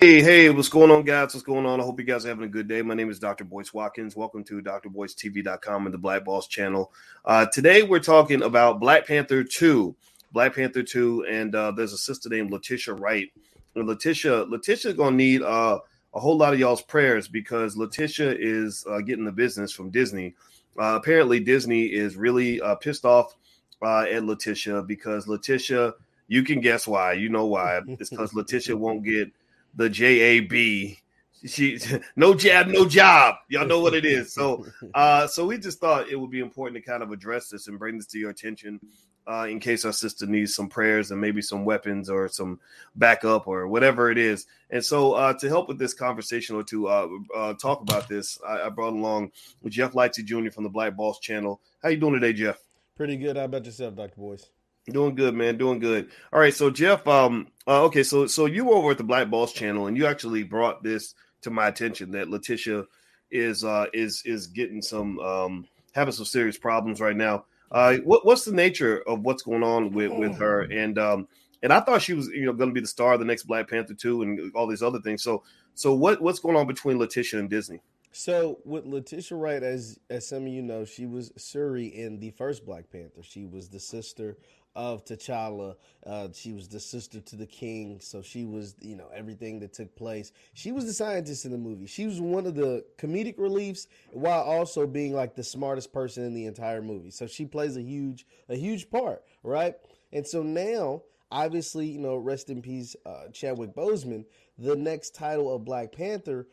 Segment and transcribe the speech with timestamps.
[0.00, 1.34] Hey, hey, what's going on, guys?
[1.34, 1.80] What's going on?
[1.80, 2.82] I hope you guys are having a good day.
[2.82, 3.42] My name is Dr.
[3.42, 4.14] Boyce Watkins.
[4.14, 6.92] Welcome to drboycetv.com and the Black Boss channel.
[7.24, 9.96] Uh, today, we're talking about Black Panther 2.
[10.30, 13.32] Black Panther 2, and uh, there's a sister named Letitia Wright.
[13.74, 15.80] And Letitia, Letitia's going to need uh,
[16.14, 20.36] a whole lot of y'all's prayers because Letitia is uh, getting the business from Disney.
[20.78, 23.34] Uh, apparently, Disney is really uh, pissed off
[23.82, 25.94] at Letitia because Letitia,
[26.28, 27.14] you can guess why.
[27.14, 27.80] You know why.
[27.88, 29.32] It's because Letitia won't get–
[29.78, 30.98] the JAB.
[31.46, 31.78] She
[32.16, 33.36] no jab, no job.
[33.48, 34.34] Y'all know what it is.
[34.34, 37.68] So uh so we just thought it would be important to kind of address this
[37.68, 38.80] and bring this to your attention
[39.26, 42.58] uh in case our sister needs some prayers and maybe some weapons or some
[42.96, 44.46] backup or whatever it is.
[44.70, 48.38] And so uh to help with this conversation or to uh, uh talk about this,
[48.46, 49.30] I, I brought along
[49.68, 50.50] Jeff Lightsy Jr.
[50.50, 51.60] from the Black Boss channel.
[51.84, 52.58] How you doing today, Jeff?
[52.96, 53.36] Pretty good.
[53.36, 54.16] How about yourself, Dr.
[54.16, 54.50] Boyce?
[54.90, 55.58] Doing good, man.
[55.58, 56.10] Doing good.
[56.32, 59.30] All right, so Jeff, um, uh, okay, so so you were over at the Black
[59.30, 62.84] Boss channel, and you actually brought this to my attention that Letitia
[63.30, 67.44] is uh is is getting some um having some serious problems right now.
[67.70, 70.62] Uh, what what's the nature of what's going on with with her?
[70.62, 71.28] And um,
[71.62, 73.44] and I thought she was you know going to be the star of the next
[73.44, 75.22] Black Panther two and all these other things.
[75.22, 75.42] So
[75.74, 77.80] so what what's going on between Letitia and Disney?
[78.10, 82.30] So with Letitia Wright, as as some of you know, she was Shuri in the
[82.30, 83.22] first Black Panther.
[83.22, 84.38] She was the sister
[84.78, 85.74] of T'Challa.
[86.06, 89.72] Uh, she was the sister to the king, so she was, you know, everything that
[89.72, 90.30] took place.
[90.54, 91.86] She was the scientist in the movie.
[91.86, 96.32] She was one of the comedic reliefs while also being like the smartest person in
[96.32, 97.10] the entire movie.
[97.10, 99.74] So she plays a huge, a huge part, right?
[100.12, 104.26] And so now, obviously, you know, rest in peace, uh, Chadwick Boseman.
[104.58, 106.46] The next title of Black Panther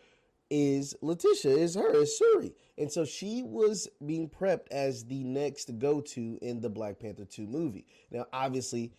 [0.49, 2.53] is Letitia, is her, is Shuri.
[2.77, 7.25] And so she was being prepped as the next go to in the Black Panther
[7.25, 7.85] 2 movie.
[8.11, 8.91] Now, obviously,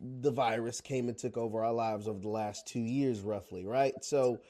[0.00, 3.94] the virus came and took over our lives over the last two years, roughly, right?
[4.02, 4.40] So,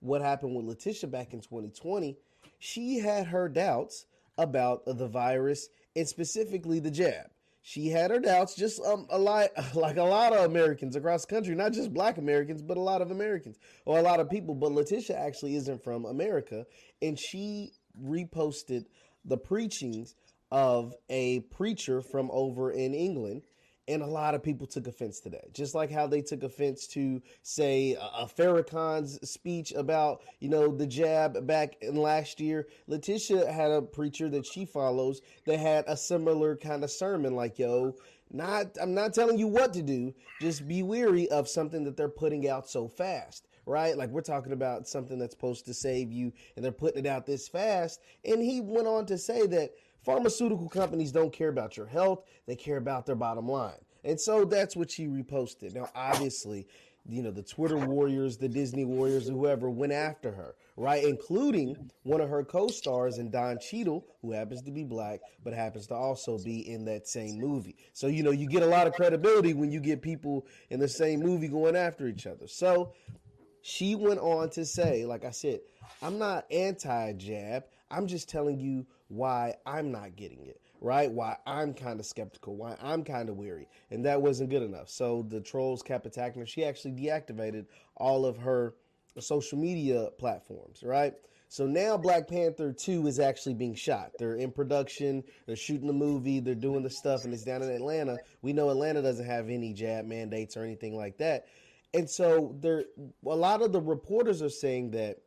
[0.00, 2.16] what happened with Letitia back in 2020?
[2.58, 4.06] She had her doubts
[4.38, 7.26] about the virus and specifically the jab
[7.62, 11.34] she had her doubts, just um, a lot like a lot of Americans across the
[11.34, 14.54] country, not just Black Americans, but a lot of Americans or a lot of people.
[14.54, 16.66] But Letitia actually isn't from America,
[17.02, 18.86] and she reposted
[19.24, 20.14] the preachings
[20.50, 23.42] of a preacher from over in England
[23.88, 25.54] and a lot of people took offense to that.
[25.54, 30.86] Just like how they took offense to, say, a Farrakhan's speech about, you know, the
[30.86, 32.68] jab back in last year.
[32.86, 37.58] Letitia had a preacher that she follows that had a similar kind of sermon, like,
[37.58, 37.96] yo,
[38.30, 40.14] not I'm not telling you what to do.
[40.40, 43.98] Just be weary of something that they're putting out so fast right?
[43.98, 47.26] Like we're talking about something that's supposed to save you and they're putting it out
[47.26, 48.00] this fast.
[48.24, 49.72] And he went on to say that
[50.02, 53.78] Pharmaceutical companies don't care about your health, they care about their bottom line.
[54.04, 55.74] And so that's what she reposted.
[55.74, 56.66] Now, obviously,
[57.08, 61.02] you know, the Twitter warriors, the Disney warriors, whoever went after her, right?
[61.04, 65.54] Including one of her co stars in Don Cheadle, who happens to be black, but
[65.54, 67.76] happens to also be in that same movie.
[67.94, 70.88] So, you know, you get a lot of credibility when you get people in the
[70.88, 72.46] same movie going after each other.
[72.46, 72.92] So
[73.62, 75.60] she went on to say, like I said,
[76.02, 77.64] I'm not anti jab.
[77.90, 81.10] I'm just telling you why I'm not getting it, right?
[81.10, 83.68] Why I'm kind of skeptical, why I'm kind of weary.
[83.90, 84.88] And that wasn't good enough.
[84.88, 86.46] So the trolls kept attacking her.
[86.46, 88.74] She actually deactivated all of her
[89.18, 91.14] social media platforms, right?
[91.48, 94.12] So now Black Panther 2 is actually being shot.
[94.18, 97.70] They're in production, they're shooting the movie, they're doing the stuff, and it's down in
[97.70, 98.18] Atlanta.
[98.42, 101.46] We know Atlanta doesn't have any jab mandates or anything like that.
[101.94, 102.84] And so there
[103.24, 105.20] a lot of the reporters are saying that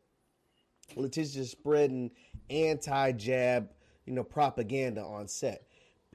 [0.96, 2.12] Letitia's spreading
[2.50, 3.70] anti-jab,
[4.06, 5.64] you know, propaganda on set,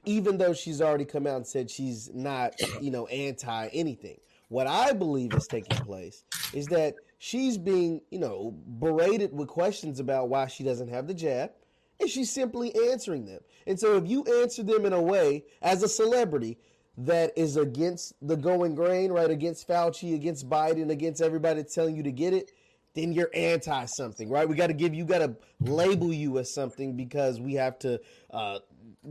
[0.05, 4.19] even though she's already come out and said she's not, you know, anti anything.
[4.49, 6.23] What I believe is taking place
[6.53, 11.13] is that she's being, you know, berated with questions about why she doesn't have the
[11.13, 11.51] jab,
[11.99, 13.41] and she's simply answering them.
[13.65, 16.57] And so if you answer them in a way as a celebrity
[16.97, 22.03] that is against the going grain, right, against Fauci, against Biden, against everybody telling you
[22.03, 22.51] to get it,
[22.97, 24.47] then you're anti something, right?
[24.47, 27.99] We got to give you got to label you as something because we have to
[28.31, 28.59] uh,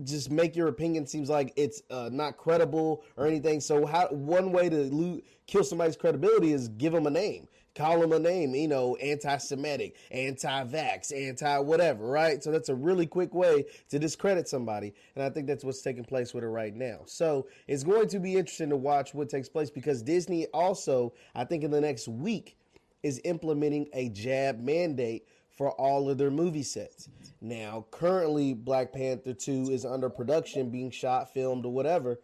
[0.04, 3.60] just make your opinion seems like it's uh, not credible or anything.
[3.60, 7.48] So how one way to lo- kill somebody's credibility is give them a name.
[7.76, 12.42] Call them a name, you know, anti-Semitic, anti-vax, anti-whatever, right?
[12.42, 16.02] So that's a really quick way to discredit somebody, and I think that's what's taking
[16.02, 17.00] place with it right now.
[17.04, 21.44] So it's going to be interesting to watch what takes place because Disney also, I
[21.44, 22.56] think, in the next week
[23.02, 25.26] is implementing a jab mandate
[25.56, 27.08] for all of their movie sets.
[27.40, 32.20] Now, currently, Black Panther 2 is under production, being shot, filmed, or whatever.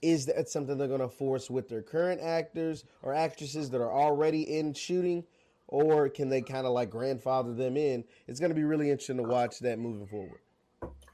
[0.00, 3.92] Is that something they're going to force with their current actors or actresses that are
[3.92, 5.24] already in shooting?
[5.68, 8.04] or can they kind of like grandfather them in?
[8.26, 10.40] It's going to be really interesting to watch that moving forward.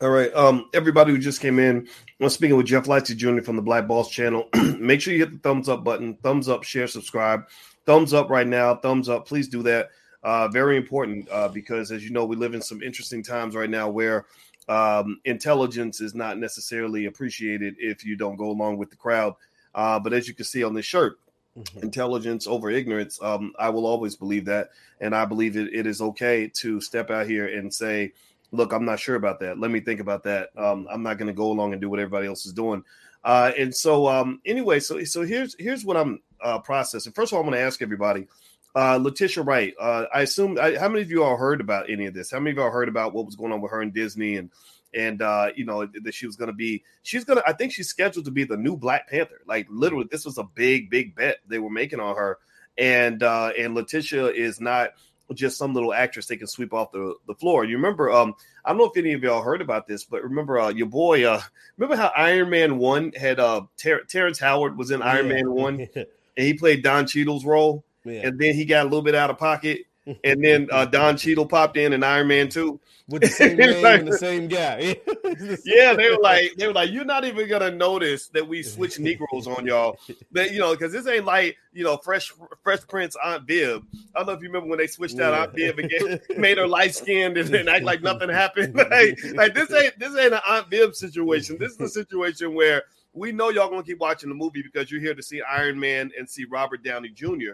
[0.00, 0.34] All right.
[0.34, 1.88] Um, everybody who just came in,
[2.20, 3.42] I'm speaking with Jeff Lightsy Jr.
[3.42, 4.48] from the Black Boss channel.
[4.78, 7.44] Make sure you hit the thumbs up button, thumbs up, share, subscribe.
[7.86, 9.26] Thumbs up right now, thumbs up.
[9.26, 9.90] Please do that.
[10.22, 13.69] Uh, very important uh, because, as you know, we live in some interesting times right
[13.69, 14.25] now where
[14.69, 19.34] um, intelligence is not necessarily appreciated if you don't go along with the crowd.
[19.75, 21.19] Uh, but as you can see on this shirt,
[21.58, 21.81] mm-hmm.
[21.81, 24.70] intelligence over ignorance, um, I will always believe that.
[25.00, 28.12] And I believe it, it is okay to step out here and say,
[28.50, 29.58] look, I'm not sure about that.
[29.58, 30.50] Let me think about that.
[30.56, 32.82] Um, I'm not going to go along and do what everybody else is doing.
[33.25, 37.12] Uh, and so, um, anyway, so so here's here's what I'm uh, processing.
[37.12, 38.29] First of all, I'm going to ask everybody.
[38.76, 40.58] Uh, Letitia Wright, uh, I assume.
[40.61, 42.31] I, how many of you all heard about any of this?
[42.31, 44.50] How many of y'all heard about what was going on with her and Disney and
[44.93, 46.82] and uh, you know that she was going to be?
[47.02, 47.49] She's going to.
[47.49, 49.41] I think she's scheduled to be the new Black Panther.
[49.46, 52.38] Like literally, this was a big, big bet they were making on her.
[52.76, 54.90] And uh, and Letitia is not
[55.32, 57.64] just some little actress they can sweep off the, the floor.
[57.64, 60.58] You remember, um, I don't know if any of y'all heard about this, but remember
[60.58, 61.40] uh, your boy, uh,
[61.79, 65.35] remember how Iron Man 1 had uh, Ter- Terrence Howard was in Iron yeah.
[65.35, 65.88] Man 1
[66.36, 68.26] and he played Don Cheadle's role, yeah.
[68.26, 69.82] and then he got a little bit out of pocket,
[70.25, 72.78] and then uh, Don Cheadle popped in in Iron Man 2
[73.08, 74.96] with the same name like, and the same guy.
[75.64, 78.98] yeah, they were like, they were like, you're not even gonna notice that we switch
[78.98, 79.98] Negroes on y'all.
[80.32, 82.32] That you know, because this ain't like you know, Fresh
[82.62, 83.82] Fresh Prince Aunt Viv.
[84.14, 85.69] I don't know if you remember when they switched out yeah.
[85.69, 88.75] Aunt Viv again, made her light skinned and, and act like nothing happened.
[88.75, 91.56] like, like this ain't this ain't an Aunt Viv situation.
[91.58, 92.84] This is a situation where
[93.14, 96.11] we know y'all gonna keep watching the movie because you're here to see Iron Man
[96.19, 97.52] and see Robert Downey Jr.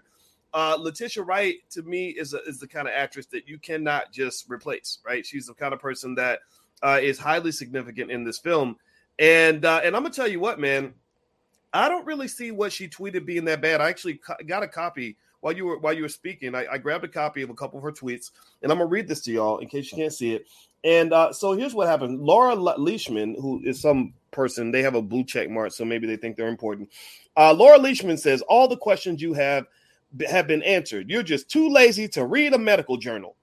[0.53, 4.11] Uh, Letitia Wright to me is a, is the kind of actress that you cannot
[4.11, 4.99] just replace.
[5.05, 6.41] Right, she's the kind of person that
[6.83, 8.77] uh, is highly significant in this film.
[9.19, 10.95] And uh, and I'm gonna tell you what, man,
[11.73, 13.81] I don't really see what she tweeted being that bad.
[13.81, 16.55] I actually co- got a copy while you were while you were speaking.
[16.55, 18.31] I, I, grabbed a copy of a couple of her tweets,
[18.63, 20.47] and I'm gonna read this to y'all in case you can't see it.
[20.85, 25.03] And uh, so here's what happened: Laura Leishman, who is some person, they have a
[25.03, 26.91] blue check mark, so maybe they think they're important.
[27.37, 29.67] Uh, Laura Leishman says all the questions you have
[30.29, 31.11] have been answered.
[31.11, 33.37] You're just too lazy to read a medical journal.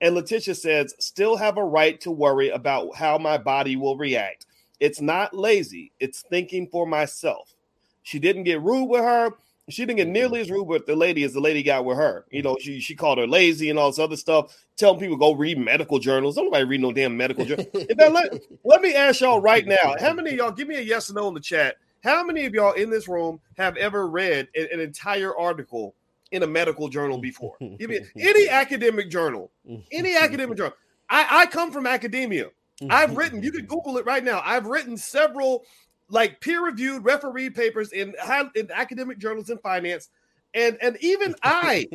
[0.00, 4.46] And Letitia says, still have a right to worry about how my body will react.
[4.80, 7.54] It's not lazy, it's thinking for myself.
[8.02, 9.30] She didn't get rude with her.
[9.70, 12.26] She didn't get nearly as rude with the lady as the lady got with her.
[12.30, 15.32] You know, she she called her lazy and all this other stuff, telling people go
[15.32, 16.36] read medical journals.
[16.36, 17.66] Nobody read no damn medical journal.
[17.74, 21.10] let, let me ask y'all right now: How many of y'all give me a yes
[21.10, 21.76] or no in the chat?
[22.02, 25.94] How many of y'all in this room have ever read an, an entire article
[26.34, 27.56] in a medical journal before.
[27.60, 29.50] Give me any academic journal,
[29.92, 30.74] any academic journal.
[31.08, 32.48] I, I come from academia.
[32.90, 34.42] I've written, you can Google it right now.
[34.44, 35.64] I've written several
[36.08, 38.14] like peer-reviewed referee papers in,
[38.54, 40.10] in academic journals in finance.
[40.54, 41.88] And and even I,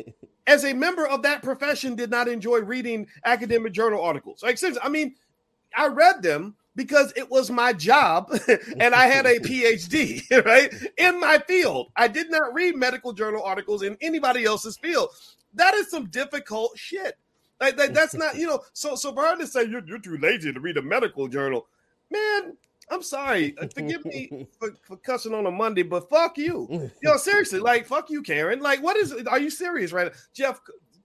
[0.46, 4.42] as a member of that profession, did not enjoy reading academic journal articles.
[4.42, 5.14] Like, I mean,
[5.76, 8.30] I read them, because it was my job
[8.78, 10.72] and I had a PhD, right?
[10.96, 11.90] In my field.
[11.96, 15.10] I did not read medical journal articles in anybody else's field.
[15.54, 17.18] That is some difficult shit.
[17.60, 20.16] Like, that, that's not, you know, so so for her to say you're, you're too
[20.16, 21.66] lazy to read a medical journal,
[22.10, 22.56] man,
[22.90, 23.56] I'm sorry.
[23.58, 26.90] Uh, forgive me for, for cussing on a Monday, but fuck you.
[27.02, 28.60] Yo, seriously, like fuck you, Karen.
[28.60, 30.18] Like, what is are you serious right now?
[30.34, 30.60] Jeff,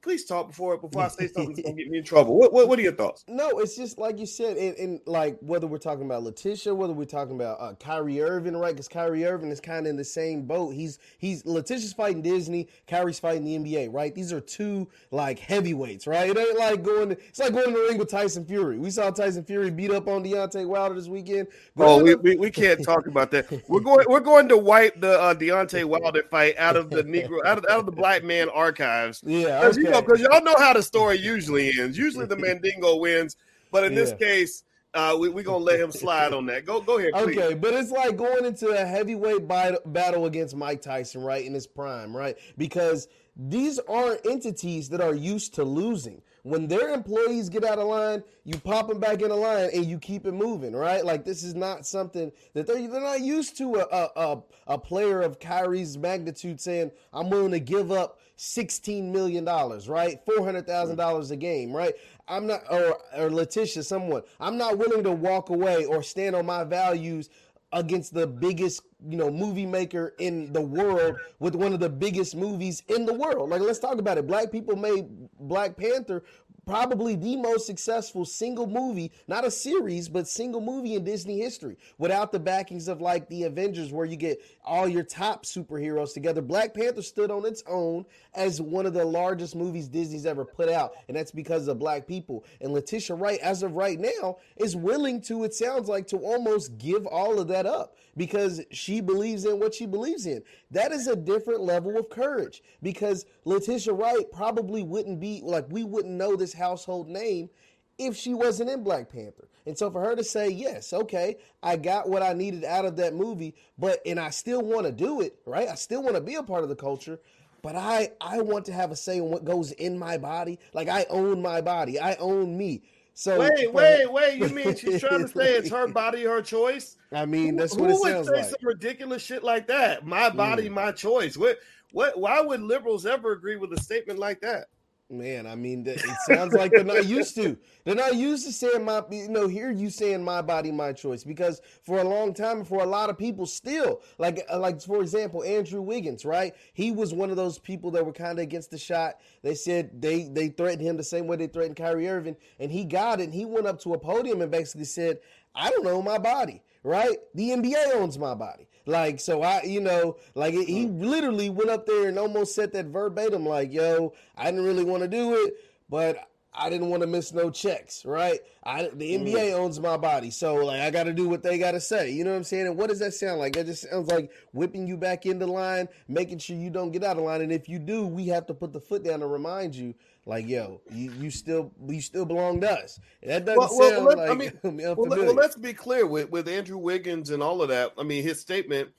[0.05, 2.37] please talk before before I say something that's gonna get me in trouble.
[2.37, 3.25] What, what, what are your thoughts?
[3.27, 6.93] No, it's just like you said, and, and like whether we're talking about Letitia, whether
[6.93, 8.71] we're talking about uh, Kyrie Irving, right?
[8.71, 10.75] Because Kyrie Irving is kind of in the same boat.
[10.75, 14.13] He's he's Letitia's fighting Disney, Kyrie's fighting the NBA, right?
[14.13, 16.29] These are two like heavyweights, right?
[16.29, 17.09] It ain't like going.
[17.09, 18.77] To, it's like going to the ring with Tyson Fury.
[18.77, 21.47] We saw Tyson Fury beat up on Deontay Wilder this weekend.
[21.77, 23.51] oh, we, we, we, can't talk about that.
[23.67, 27.43] We're going we're going to wipe the uh, Deontay Wilder fight out of the Negro
[27.43, 29.23] out of, out of the black man archives.
[29.35, 29.81] Yeah, okay.
[29.81, 31.97] you know because y'all know how the story usually ends.
[31.97, 33.37] Usually the Mandingo wins,
[33.71, 33.99] but in yeah.
[33.99, 36.65] this case, uh, we, we're gonna let him slide on that.
[36.65, 37.13] Go go ahead.
[37.13, 37.37] Please.
[37.37, 41.67] Okay, but it's like going into a heavyweight battle against Mike Tyson, right in his
[41.67, 42.37] prime, right?
[42.57, 46.21] Because these are entities that are used to losing.
[46.43, 49.83] When their employees get out of line, you pop them back in a line and
[49.85, 51.03] you keep it moving, right?
[51.03, 53.75] Like this is not something that they're, they're not used to.
[53.77, 59.45] A, a, a player of Kyrie's magnitude saying, "I'm willing to give up $16 million,
[59.45, 60.25] right?
[60.25, 61.31] $400,000 mm.
[61.31, 61.93] a game, right?
[62.27, 66.45] I'm not, or, or Letitia, someone, I'm not willing to walk away or stand on
[66.45, 67.29] my values
[67.71, 72.35] against the biggest, you know, movie maker in the world with one of the biggest
[72.35, 73.49] movies in the world.
[73.49, 74.27] Like, let's talk about it.
[74.27, 75.07] Black people made
[75.39, 76.23] Black Panther
[76.65, 81.77] probably the most successful single movie, not a series, but single movie in Disney history
[81.97, 86.41] without the backings of like the Avengers, where you get all your top superheroes together.
[86.41, 90.69] Black Panther stood on its own as one of the largest movies Disney's ever put
[90.69, 92.43] out, and that's because of black people.
[92.61, 96.77] And Letitia Wright, as of right now, is willing to, it sounds like, to almost
[96.77, 100.41] give all of that up because she believes in what she believes in.
[100.71, 105.83] That is a different level of courage because Letitia Wright probably wouldn't be like, we
[105.83, 107.49] wouldn't know this household name
[107.97, 109.47] if she wasn't in Black Panther.
[109.65, 112.97] And so for her to say, yes, okay, I got what I needed out of
[112.97, 115.67] that movie, but and I still want to do it, right?
[115.67, 117.19] I still want to be a part of the culture,
[117.61, 120.59] but I I want to have a say in what goes in my body.
[120.73, 121.99] Like I own my body.
[121.99, 122.83] I own me.
[123.17, 124.37] So wait, wait, wait.
[124.37, 126.97] You mean she's trying to say it's her body, her choice?
[127.13, 128.43] I mean, that's what who, would say like.
[128.43, 130.05] some ridiculous shit like that?
[130.05, 130.73] My body, mm.
[130.73, 131.37] my choice.
[131.37, 131.57] What?
[131.91, 132.19] What?
[132.19, 134.65] Why would liberals ever agree with a statement like that?
[135.07, 137.55] Man, I mean, it sounds like they're not used to.
[137.83, 141.23] They're not used to saying my, you know, hear you saying my body, my choice.
[141.23, 145.01] Because for a long time, for a lot of people, still, like, uh, like for
[145.01, 146.55] example, Andrew Wiggins, right?
[146.73, 149.19] He was one of those people that were kind of against the shot.
[149.43, 152.83] They said they they threatened him the same way they threatened Kyrie Irving, and he
[152.83, 153.25] got it.
[153.25, 155.19] And he went up to a podium and basically said,
[155.53, 157.17] "I don't know my body." Right?
[157.35, 158.67] The NBA owns my body.
[158.85, 161.01] Like, so I, you know, like it, he mm.
[161.03, 165.03] literally went up there and almost said that verbatim, like, yo, I didn't really want
[165.03, 165.55] to do it,
[165.89, 166.17] but
[166.57, 168.39] I didn't want to miss no checks, right?
[168.63, 169.53] I, the NBA mm.
[169.53, 172.11] owns my body, so like I got to do what they got to say.
[172.11, 172.67] You know what I'm saying?
[172.67, 173.53] And what does that sound like?
[173.53, 177.17] That just sounds like whipping you back into line, making sure you don't get out
[177.17, 177.41] of line.
[177.41, 179.93] And if you do, we have to put the foot down to remind you,
[180.25, 182.99] like, yo, you, you still you still belong to us.
[183.23, 184.29] That doesn't well, sound well, like.
[184.29, 187.93] I mean, well, well, let's be clear with with Andrew Wiggins and all of that.
[187.97, 188.89] I mean, his statement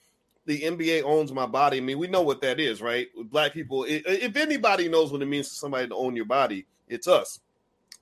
[0.46, 1.78] the NBA owns my body.
[1.78, 3.08] I mean, we know what that is, right?
[3.24, 7.08] Black people, if anybody knows what it means for somebody to own your body, it's
[7.08, 7.40] us.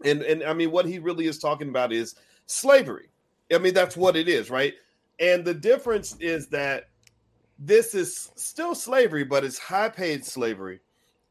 [0.05, 2.15] And and I mean, what he really is talking about is
[2.47, 3.09] slavery.
[3.53, 4.75] I mean, that's what it is, right?
[5.21, 6.89] And the difference is that
[7.59, 10.81] this is still slavery, but it's high paid slavery.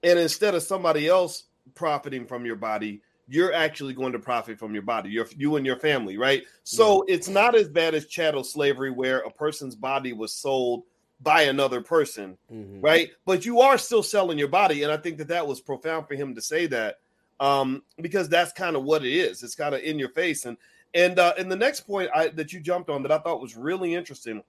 [0.03, 4.73] And instead of somebody else profiting from your body, you're actually going to profit from
[4.73, 6.43] your body, your, you and your family, right?
[6.63, 7.15] So yeah.
[7.15, 10.83] it's not as bad as chattel slavery, where a person's body was sold
[11.21, 12.81] by another person, mm-hmm.
[12.81, 13.11] right?
[13.25, 14.83] But you are still selling your body.
[14.83, 16.99] And I think that that was profound for him to say that
[17.43, 19.43] um, because that's kind of what it is.
[19.43, 20.45] It's kind of in your face.
[20.45, 20.55] And
[20.93, 23.57] and uh, and the next point I, that you jumped on that I thought was
[23.57, 24.41] really interesting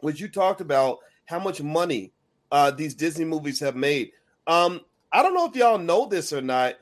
[0.00, 2.12] was you talked about how much money
[2.50, 4.12] uh, these Disney movies have made.
[4.46, 4.80] Um,
[5.12, 6.76] I don't know if y'all know this or not,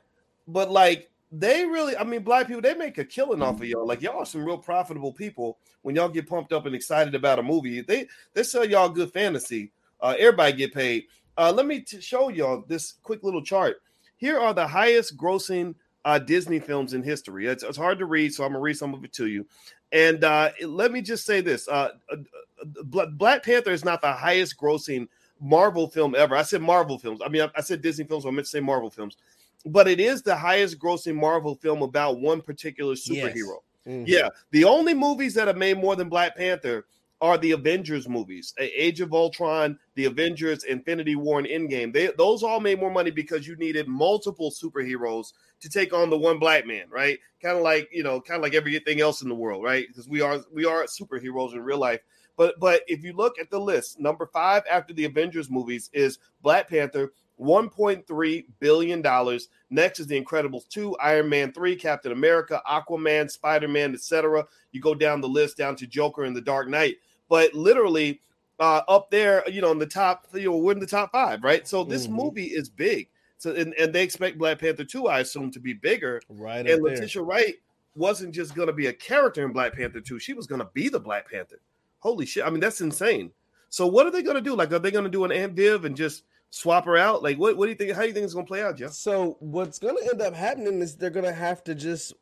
[0.46, 3.86] but like they really, I mean, black people, they make a killing off of y'all.
[3.86, 7.40] Like y'all are some real profitable people when y'all get pumped up and excited about
[7.40, 7.80] a movie.
[7.80, 9.72] They they sell y'all good fantasy.
[10.00, 11.06] Uh, everybody get paid.
[11.36, 13.82] Uh, let me t- show y'all this quick little chart.
[14.22, 15.74] Here are the highest grossing
[16.04, 17.48] uh, Disney films in history.
[17.48, 19.44] It's, it's, hard to read, so I'm gonna read some of it to you.
[19.90, 22.16] And uh, let me just say this: uh, uh,
[22.94, 25.08] uh Black Panther is not the highest grossing
[25.40, 26.36] Marvel film ever.
[26.36, 27.20] I said Marvel films.
[27.20, 28.22] I mean, I, I said Disney films.
[28.22, 29.16] So I meant to say Marvel films,
[29.66, 33.34] but it is the highest grossing Marvel film about one particular superhero.
[33.34, 33.88] Yes.
[33.88, 34.04] Mm-hmm.
[34.06, 36.84] Yeah, the only movies that have made more than Black Panther
[37.22, 41.92] are the Avengers movies, Age of Ultron, the Avengers, Infinity War, and Endgame.
[41.92, 46.18] They those all made more money because you needed multiple superheroes to take on the
[46.18, 47.20] one black man, right?
[47.40, 49.86] Kind of like you know, kind of like everything else in the world, right?
[49.86, 52.00] Because we are we are superheroes in real life.
[52.36, 56.18] But but if you look at the list, number five after the Avengers movies is
[56.42, 57.12] Black Panther.
[57.40, 59.48] 1.3 billion dollars.
[59.68, 64.46] Next is The Incredibles 2, Iron Man 3, Captain America, Aquaman, Spider-Man, etc.
[64.70, 66.96] You go down the list down to Joker and The Dark Knight
[67.32, 68.20] but literally
[68.60, 71.42] uh, up there, you know, in the top, you know, we're in the top five,
[71.42, 71.66] right?
[71.66, 72.16] So this mm-hmm.
[72.16, 73.08] movie is big.
[73.38, 76.20] So and, and they expect Black Panther 2, I assume, to be bigger.
[76.28, 76.68] Right.
[76.68, 77.54] And Letitia Wright
[77.94, 81.00] wasn't just gonna be a character in Black Panther 2, she was gonna be the
[81.00, 81.62] Black Panther.
[82.00, 82.44] Holy shit.
[82.44, 83.30] I mean, that's insane.
[83.70, 84.54] So what are they gonna do?
[84.54, 87.22] Like, are they gonna do an Aunt Viv and just swap her out?
[87.22, 87.92] Like, what, what do you think?
[87.92, 88.92] How do you think it's gonna play out, Jeff?
[88.92, 92.12] So what's gonna end up happening is they're gonna have to just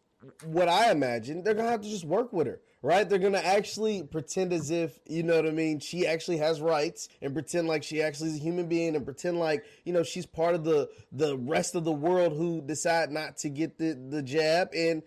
[0.44, 3.08] what I imagine, they're gonna have to just work with her right?
[3.08, 5.80] They're gonna actually pretend as if you know what I mean.
[5.80, 9.38] She actually has rights and pretend like she actually is a human being and pretend
[9.38, 13.36] like you know she's part of the the rest of the world who decide not
[13.38, 15.02] to get the the jab and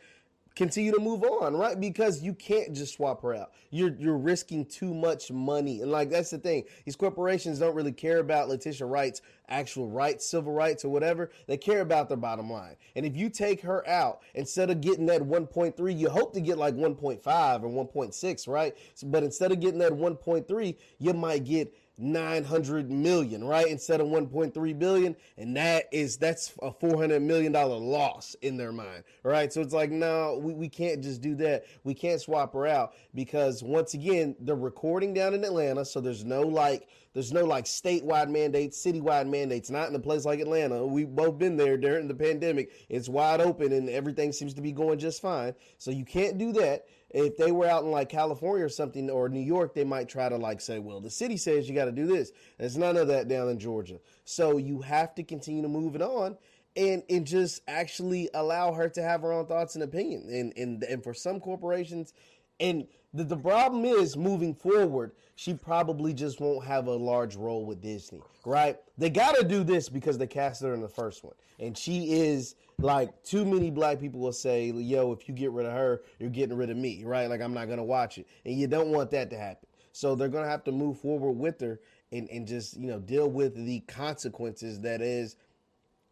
[0.55, 1.79] continue to move on, right?
[1.79, 3.51] Because you can't just swap her out.
[3.71, 5.81] You're you're risking too much money.
[5.81, 6.63] And like that's the thing.
[6.85, 11.31] These corporations don't really care about Letitia Wright's actual rights, civil rights or whatever.
[11.47, 12.75] They care about their bottom line.
[12.95, 16.57] And if you take her out instead of getting that 1.3, you hope to get
[16.57, 18.75] like 1.5 or 1.6, right?
[19.05, 23.67] But instead of getting that 1.3, you might get 900 million, right?
[23.67, 25.15] Instead of 1.3 billion.
[25.37, 29.51] And that is, that's a $400 million loss in their mind, right?
[29.53, 31.65] So it's like, no, we, we can't just do that.
[31.83, 35.85] We can't swap her out because once again, they're recording down in Atlanta.
[35.85, 40.25] So there's no like, there's no like statewide mandates, citywide mandates, not in a place
[40.25, 40.85] like Atlanta.
[40.85, 42.71] We've both been there during the pandemic.
[42.89, 45.53] It's wide open and everything seems to be going just fine.
[45.77, 49.29] So you can't do that if they were out in like California or something or
[49.29, 51.91] New York, they might try to like say, well, the city says you got to
[51.91, 52.31] do this.
[52.57, 53.99] There's none of that down in Georgia.
[54.25, 56.37] So you have to continue to move it on
[56.75, 60.27] and and just actually allow her to have her own thoughts and opinion.
[60.29, 62.13] And and and for some corporations,
[62.59, 67.65] and the, the problem is moving forward, she probably just won't have a large role
[67.65, 68.77] with Disney, right?
[68.97, 71.35] They got to do this because they cast her in the first one.
[71.59, 75.65] And she is like too many black people will say, yo, if you get rid
[75.65, 77.29] of her, you're getting rid of me, right?
[77.29, 78.27] Like I'm not to watch it.
[78.45, 79.67] And you don't want that to happen.
[79.91, 81.79] So they're to have to move forward with her
[82.11, 85.35] and, and just, you know, deal with the consequences that is,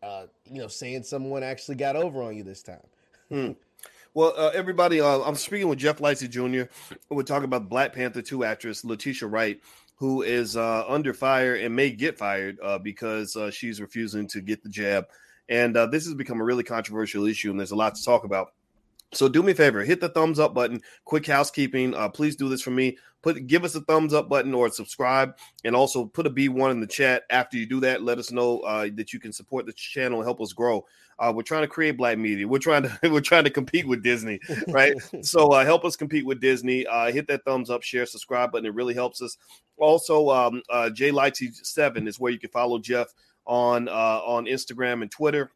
[0.04, 2.86] uh, you know, saying someone actually got over on you this time.
[3.30, 3.52] Hmm.
[4.14, 6.70] Well, uh, everybody, uh, I'm speaking with Jeff Lightsy Jr.
[7.10, 9.62] We're talking about Black Panther 2 actress Letitia Wright,
[9.96, 14.42] who is uh, under fire and may get fired uh, because uh, she's refusing to
[14.42, 15.08] get the jab.
[15.50, 18.24] And uh, this has become a really controversial issue, and there's a lot to talk
[18.24, 18.54] about.
[19.14, 20.82] So do me a favor, hit the thumbs up button.
[21.04, 21.94] Quick housekeeping.
[21.94, 22.98] Uh, please do this for me.
[23.22, 26.80] Put give us a thumbs up button or subscribe, and also put a B1 in
[26.80, 27.24] the chat.
[27.30, 30.26] After you do that, let us know uh, that you can support the channel and
[30.26, 30.86] help us grow.
[31.20, 32.48] Uh, we're trying to create black media.
[32.48, 34.94] We're trying to we're trying to compete with Disney, right?
[35.22, 36.88] so uh, help us compete with Disney.
[36.88, 38.66] Uh, hit that thumbs up, share, subscribe button.
[38.66, 39.38] It really helps us.
[39.78, 43.14] Also, um, uh, J Lighty Seven is where you can follow Jeff
[43.46, 45.52] on uh, on Instagram and Twitter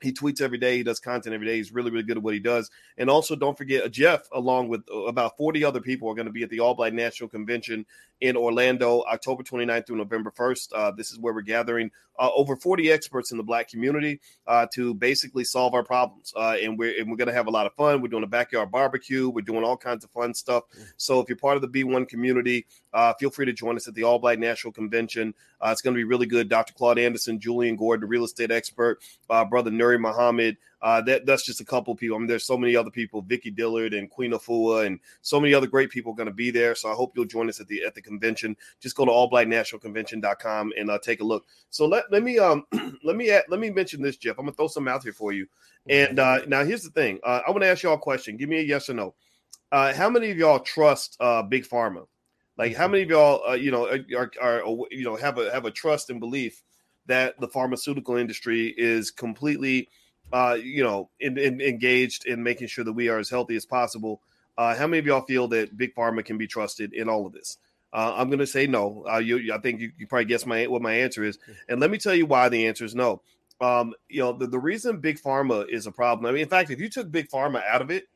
[0.00, 0.76] he tweets every day.
[0.76, 1.56] He does content every day.
[1.56, 2.70] He's really, really good at what he does.
[2.96, 6.26] And also, don't forget, uh, Jeff, along with uh, about 40 other people, are going
[6.26, 7.84] to be at the All Black National Convention
[8.20, 10.68] in Orlando, October 29th through November 1st.
[10.74, 14.66] Uh, this is where we're gathering uh, over 40 experts in the Black community uh,
[14.74, 16.32] to basically solve our problems.
[16.36, 18.00] Uh, and we're, and we're going to have a lot of fun.
[18.00, 19.28] We're doing a backyard barbecue.
[19.28, 20.64] We're doing all kinds of fun stuff.
[20.96, 22.66] So if you're part of the B1 community,
[23.18, 25.34] feel free to join us at the All Black National Convention.
[25.64, 26.48] it's going to be really good.
[26.48, 26.72] Dr.
[26.72, 31.60] Claude Anderson, Julian Gord, the real estate expert, brother Nuri Muhammad, uh, that that's just
[31.60, 32.16] a couple people.
[32.16, 35.52] I mean, there's so many other people, Vicky Dillard and Queen Afua, and so many
[35.52, 36.74] other great people going to be there.
[36.74, 38.56] So I hope you'll join us at the at the convention.
[38.80, 41.46] Just go to allblacknationalconvention.com and uh, take a look.
[41.70, 42.64] So let let me um
[43.02, 44.38] let me add, let me mention this, Jeff.
[44.38, 45.46] I'm gonna throw some out here for you.
[45.88, 47.18] And uh, now here's the thing.
[47.24, 48.36] Uh, I want to ask y'all a question.
[48.36, 49.14] Give me a yes or no.
[49.72, 52.06] Uh, how many of y'all trust uh, Big Pharma?
[52.58, 55.50] Like, how many of y'all, uh, you know, are, are, are you know have a
[55.52, 56.62] have a trust and belief
[57.06, 59.88] that the pharmaceutical industry is completely
[60.32, 63.64] uh, you know, in, in, engaged in making sure that we are as healthy as
[63.64, 64.20] possible.
[64.56, 67.32] Uh, how many of y'all feel that big pharma can be trusted in all of
[67.32, 67.58] this?
[67.92, 69.04] Uh, I'm going to say no.
[69.10, 71.90] Uh, you, I think you, you, probably guess my what my answer is, and let
[71.90, 73.22] me tell you why the answer is no.
[73.60, 76.26] Um, you know, the, the reason big pharma is a problem.
[76.26, 78.08] I mean, in fact, if you took big pharma out of it,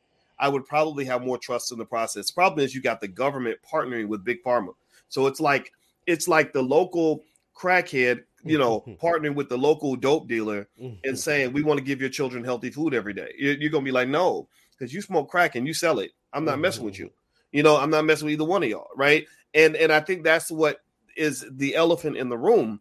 [0.42, 2.26] I would probably have more trust in the process.
[2.26, 4.74] The problem is you got the government partnering with big pharma,
[5.09, 5.72] so it's like
[6.07, 7.24] it's like the local
[7.57, 10.68] crackhead you know, partnering with the local dope dealer
[11.05, 13.33] and saying, we want to give your children healthy food every day.
[13.38, 16.12] You're, you're going to be like, no, because you smoke crack and you sell it.
[16.33, 17.11] I'm not messing with you.
[17.52, 18.88] You know, I'm not messing with either one of y'all.
[18.96, 19.26] Right.
[19.55, 20.78] And, and I think that's what
[21.16, 22.81] is the elephant in the room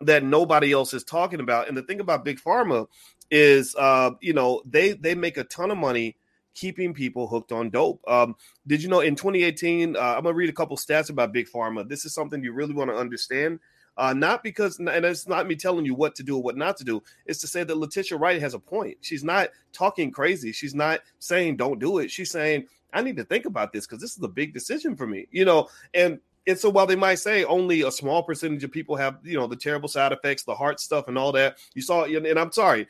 [0.00, 1.68] that nobody else is talking about.
[1.68, 2.86] And the thing about big pharma
[3.30, 6.16] is, uh, you know, they, they make a ton of money
[6.54, 8.00] keeping people hooked on dope.
[8.06, 8.36] Um,
[8.66, 11.88] did you know in 2018, uh, I'm gonna read a couple stats about big pharma.
[11.88, 13.58] This is something you really want to understand.
[13.96, 16.78] Uh, not because, and it's not me telling you what to do or what not
[16.78, 17.02] to do.
[17.26, 18.96] It's to say that Letitia Wright has a point.
[19.02, 20.50] She's not talking crazy.
[20.50, 22.10] She's not saying don't do it.
[22.10, 25.06] She's saying I need to think about this because this is a big decision for
[25.06, 25.26] me.
[25.30, 28.96] You know, and and so while they might say only a small percentage of people
[28.96, 32.04] have you know the terrible side effects, the heart stuff, and all that, you saw.
[32.04, 32.88] And I'm sorry.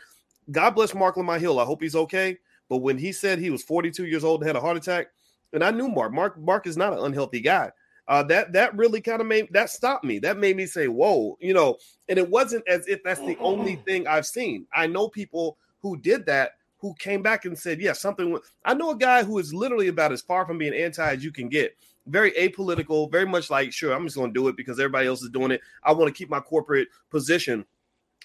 [0.51, 1.61] God bless Marc Lamont Hill.
[1.61, 2.39] I hope he's okay.
[2.73, 5.09] But when he said he was 42 years old and had a heart attack,
[5.53, 6.11] and I knew Marc.
[6.11, 7.71] Marc Marc is not an unhealthy guy
[8.09, 10.19] uh, that that really kind of made that stopped me.
[10.19, 11.77] That made me say, "Whoa," you know.
[12.09, 14.67] And it wasn't as if that's the only thing I've seen.
[14.75, 18.45] I know people who did that who came back and said, "Yeah, something." Went.
[18.65, 21.31] I know a guy who is literally about as far from being anti as you
[21.31, 21.77] can get.
[22.07, 25.21] Very apolitical, very much like, "Sure, I'm just going to do it because everybody else
[25.21, 25.61] is doing it.
[25.85, 27.67] I want to keep my corporate position."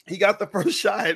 [0.08, 1.15] He got the first shot,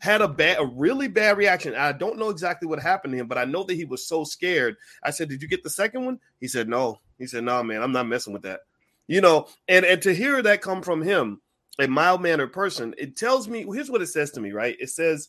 [0.00, 1.74] had a bad, a really bad reaction.
[1.74, 4.24] I don't know exactly what happened to him, but I know that he was so
[4.24, 4.76] scared.
[5.02, 7.82] I said, "Did you get the second one?" He said, "No." He said, "No, man,
[7.82, 8.60] I'm not messing with that."
[9.06, 11.40] You know, and and to hear that come from him,
[11.78, 13.66] a mild mannered person, it tells me.
[13.72, 14.76] Here's what it says to me, right?
[14.78, 15.28] It says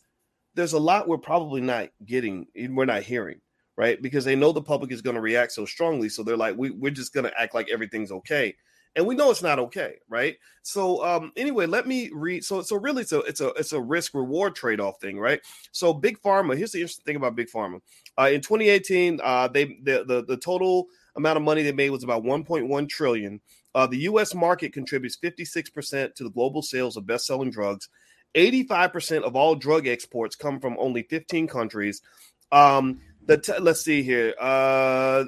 [0.54, 3.40] there's a lot we're probably not getting, eh, we're not hearing,
[3.76, 4.00] right?
[4.00, 6.70] Because they know the public is going to react so strongly, so they're like, we,
[6.70, 8.54] we're just going to act like everything's okay.
[8.94, 10.36] And we know it's not okay, right?
[10.62, 12.44] So um, anyway, let me read.
[12.44, 15.40] So so really, it's a it's a it's a risk reward trade off thing, right?
[15.72, 16.56] So big pharma.
[16.56, 17.80] Here's the interesting thing about big pharma.
[18.18, 22.04] Uh, in 2018, uh, they the, the the total amount of money they made was
[22.04, 23.40] about 1.1 trillion.
[23.74, 24.34] Uh, the U.S.
[24.34, 27.88] market contributes 56% to the global sales of best-selling drugs.
[28.34, 32.02] 85% of all drug exports come from only 15 countries.
[32.50, 34.34] Um, the t- let's see here.
[34.40, 35.24] Uh,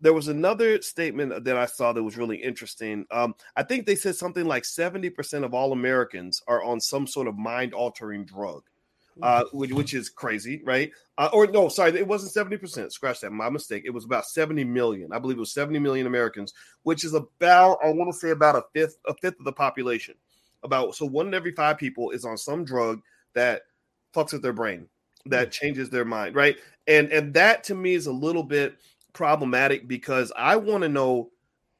[0.00, 3.06] there was another statement that I saw that was really interesting.
[3.10, 7.26] Um, I think they said something like 70% of all Americans are on some sort
[7.26, 8.62] of mind altering drug,
[9.22, 10.92] uh, which, which, is crazy, right?
[11.16, 12.92] Uh, or no, sorry, it wasn't 70%.
[12.92, 13.32] Scratch that.
[13.32, 13.82] My mistake.
[13.84, 15.12] It was about 70 million.
[15.12, 18.56] I believe it was 70 million Americans, which is about, I want to say about
[18.56, 20.14] a fifth, a fifth of the population.
[20.64, 23.00] About so one in every five people is on some drug
[23.34, 23.62] that
[24.12, 24.88] fucks with their brain,
[25.26, 26.56] that changes their mind, right?
[26.88, 28.76] And and that to me is a little bit
[29.12, 31.30] problematic because I want to know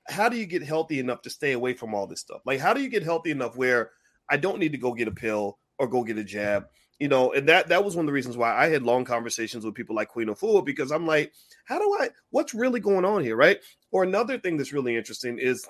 [0.09, 2.41] how do you get healthy enough to stay away from all this stuff?
[2.47, 3.91] Like, how do you get healthy enough where
[4.31, 6.67] I don't need to go get a pill or go get a jab?
[6.99, 9.65] You know, and that that was one of the reasons why I had long conversations
[9.65, 11.33] with people like Queen Afua because I'm like,
[11.65, 12.09] how do I?
[12.31, 13.59] What's really going on here, right?
[13.93, 15.65] Or another thing that's really interesting is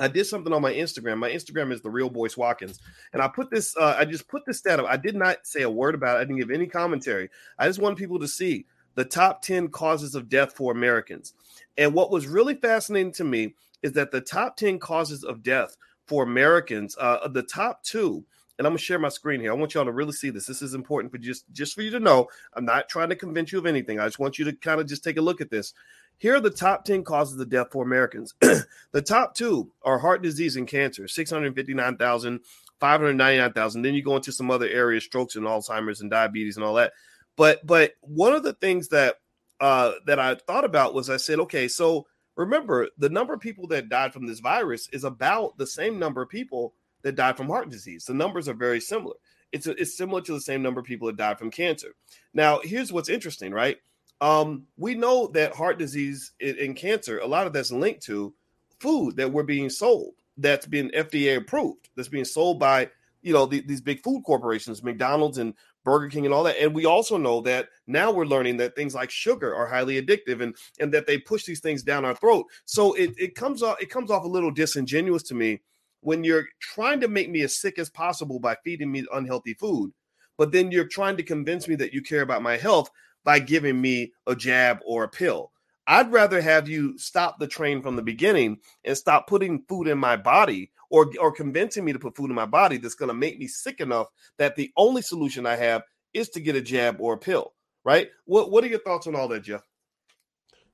[0.00, 1.18] I did something on my Instagram.
[1.18, 2.80] My Instagram is the real Boyce Watkins,
[3.12, 3.76] and I put this.
[3.76, 4.86] Uh, I just put this stat up.
[4.88, 6.20] I did not say a word about it.
[6.20, 7.28] I didn't give any commentary.
[7.58, 11.34] I just wanted people to see the top 10 causes of death for Americans.
[11.76, 15.76] And what was really fascinating to me is that the top 10 causes of death
[16.06, 18.24] for Americans, uh, the top two,
[18.58, 19.52] and I'm gonna share my screen here.
[19.52, 20.46] I want y'all to really see this.
[20.46, 22.26] This is important for just just for you to know.
[22.54, 24.00] I'm not trying to convince you of anything.
[24.00, 25.74] I just want you to kind of just take a look at this.
[26.18, 28.34] Here are the top 10 causes of death for Americans.
[28.40, 32.40] the top two are heart disease and cancer, 659,000,
[32.80, 33.82] 599,000.
[33.82, 36.92] Then you go into some other areas, strokes and Alzheimer's and diabetes and all that.
[37.38, 39.16] But but one of the things that
[39.60, 43.68] uh, that I thought about was I said, okay, so remember the number of people
[43.68, 47.46] that died from this virus is about the same number of people that died from
[47.46, 48.04] heart disease.
[48.04, 49.14] The numbers are very similar.
[49.52, 51.94] It's a, it's similar to the same number of people that died from cancer.
[52.34, 53.78] Now, here's what's interesting, right?
[54.20, 58.34] Um, we know that heart disease and cancer, a lot of that's linked to
[58.80, 62.90] food that we're being sold that's been FDA approved, that's being sold by
[63.22, 66.60] you know the, these big food corporations, McDonald's and Burger King and all that.
[66.60, 70.42] And we also know that now we're learning that things like sugar are highly addictive
[70.42, 72.46] and and that they push these things down our throat.
[72.64, 75.60] So it, it comes off it comes off a little disingenuous to me
[76.00, 79.92] when you're trying to make me as sick as possible by feeding me unhealthy food,
[80.36, 82.90] but then you're trying to convince me that you care about my health
[83.24, 85.52] by giving me a jab or a pill.
[85.86, 89.98] I'd rather have you stop the train from the beginning and stop putting food in
[89.98, 93.14] my body or or convincing me to put food in my body that's going to
[93.14, 95.82] make me sick enough that the only solution I have
[96.14, 97.52] is to get a jab or a pill.
[97.84, 98.08] Right?
[98.26, 99.62] What What are your thoughts on all that, Jeff?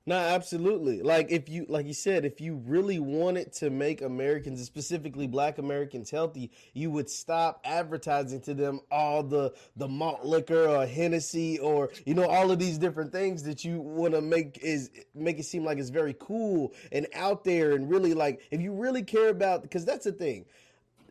[0.07, 1.01] No, absolutely.
[1.01, 5.57] Like if you like you said, if you really wanted to make Americans, specifically black
[5.57, 11.57] Americans healthy, you would stop advertising to them all the the malt liquor or Hennessy
[11.57, 15.39] or you know all of these different things that you want to make is make
[15.39, 19.01] it seem like it's very cool and out there and really like if you really
[19.01, 20.45] care about because that's the thing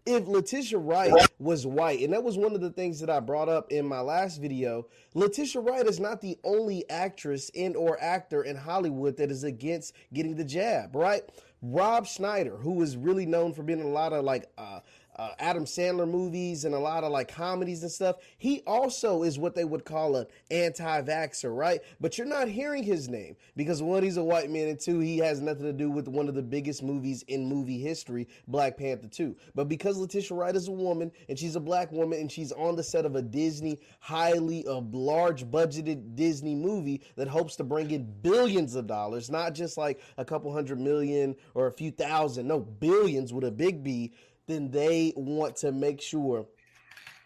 [0.07, 3.49] if Letitia Wright was white, and that was one of the things that I brought
[3.49, 8.43] up in my last video, Letitia Wright is not the only actress and or actor
[8.43, 11.23] in Hollywood that is against getting the jab, right?
[11.63, 14.81] Rob Schneider, who is really known for being a lot of like uh,
[15.17, 18.17] uh, Adam Sandler movies and a lot of like comedies and stuff.
[18.39, 21.81] He also is what they would call an anti-vaxxer, right?
[22.01, 25.19] But you're not hearing his name because one, he's a white man, and two, he
[25.19, 29.09] has nothing to do with one of the biggest movies in movie history, Black Panther
[29.09, 29.37] 2.
[29.55, 32.77] But because Letitia Wright is a woman and she's a black woman and she's on
[32.77, 37.91] the set of a Disney, highly a large budgeted Disney movie that hopes to bring
[37.91, 42.49] in billions of dollars, not just like a couple hundred million or a few thousand,
[42.49, 44.13] no, billions with a big B
[44.47, 46.47] then they want to make sure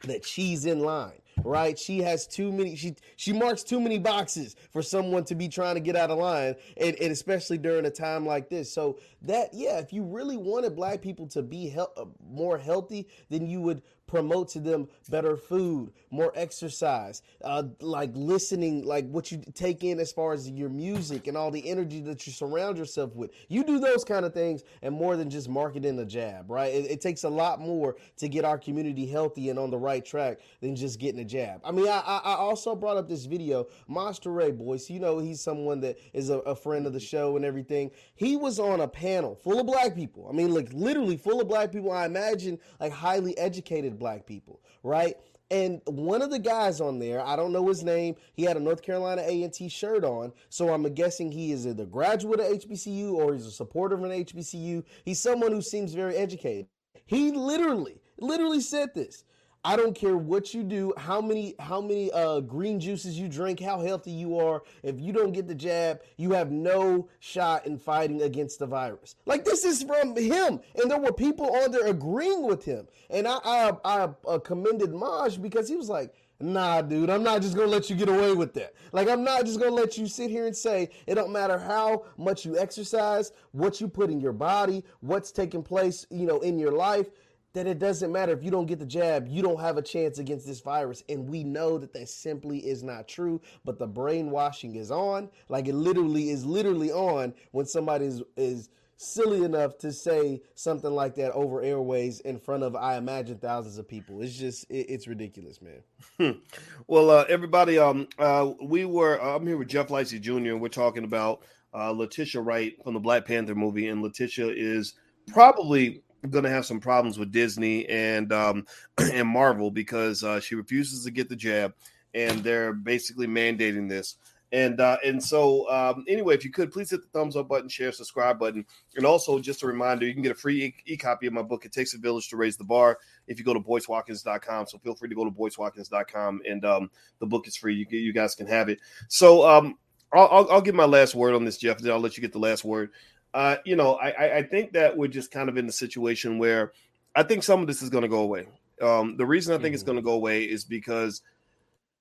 [0.05, 1.79] that she's in line right?
[1.79, 5.75] She has too many she she marks too many boxes for someone to be trying
[5.75, 8.73] to get out of line and, and especially during a time like this.
[8.73, 13.09] So that yeah if you really wanted black people to be he- uh, more healthy
[13.31, 19.31] then you would promote to them better food, more exercise, uh, like listening, like what
[19.31, 22.77] you take in as far as your music and all the energy that you surround
[22.77, 23.31] yourself with.
[23.49, 26.75] You do those kind of things and more than just marketing a jab, right?
[26.75, 30.05] It, it takes a lot more to get our community healthy and on the right
[30.05, 31.61] track than just getting a jab.
[31.63, 34.89] I mean, I, I also brought up this video, Monster Ray Boyce.
[34.89, 37.91] You know, he's someone that is a, a friend of the show and everything.
[38.15, 40.27] He was on a panel full of black people.
[40.29, 41.93] I mean, like literally full of black people.
[41.93, 45.17] I imagine like highly educated black people, right?
[45.51, 48.61] And one of the guys on there, I don't know his name, he had a
[48.61, 53.15] North Carolina A&T shirt on, so I'm guessing he is either a graduate of HBCU
[53.15, 54.85] or he's a supporter of an HBCU.
[55.05, 56.67] He's someone who seems very educated.
[57.07, 59.25] He literally, literally said this.
[59.69, 63.61] I don't care what you do, how many how many uh, green juices you drink,
[63.61, 64.63] how healthy you are.
[64.83, 69.17] If you don't get the jab, you have no shot in fighting against the virus.
[69.27, 72.89] Like this is from him, and there were people on there agreeing with him.
[73.11, 77.43] And I I, I uh, commended Maj because he was like, Nah, dude, I'm not
[77.43, 78.73] just gonna let you get away with that.
[78.93, 82.05] Like, I'm not just gonna let you sit here and say it don't matter how
[82.17, 86.59] much you exercise, what you put in your body, what's taking place, you know, in
[86.59, 87.09] your life
[87.59, 90.21] that it doesn't matter if you don't get the jab, you don't have a chance
[90.21, 91.03] against this virus.
[91.09, 95.29] And we know that that simply is not true, but the brainwashing is on.
[95.49, 100.93] Like it literally is literally on when somebody is, is silly enough to say something
[100.93, 104.23] like that over airways in front of, I imagine, thousands of people.
[104.23, 105.83] It's just, it, it's ridiculous, man.
[106.17, 106.39] Hmm.
[106.87, 110.61] Well, uh, everybody, um, uh, we were, uh, I'm here with Jeff Lightsy Jr., and
[110.61, 111.43] we're talking about
[111.75, 113.89] uh, Letitia Wright from the Black Panther movie.
[113.89, 114.95] And Letitia is
[115.27, 118.67] probably going to have some problems with Disney and um,
[118.99, 121.75] and Marvel because uh, she refuses to get the jab,
[122.15, 124.17] and they're basically mandating this.
[124.51, 127.69] And uh, and so um, anyway, if you could please hit the thumbs up button,
[127.69, 128.65] share, subscribe button,
[128.97, 131.67] and also just a reminder, you can get a free e copy of my book.
[131.67, 132.99] It takes a village to raise the bar.
[133.27, 137.27] If you go to boycewatkins.com, so feel free to go to boycewatkins.com, and um, the
[137.27, 137.75] book is free.
[137.75, 138.81] You you guys can have it.
[139.09, 139.77] So um,
[140.15, 141.79] I'll, I'll, I'll give my last word on this, Jeff.
[141.79, 142.91] Then I'll let you get the last word.
[143.35, 146.73] Uh, you know, I, I think that we're just kind of in the situation where
[147.15, 148.47] I think some of this is going to go away.
[148.81, 149.75] Um, the reason I think mm-hmm.
[149.75, 151.23] it's going to go away is because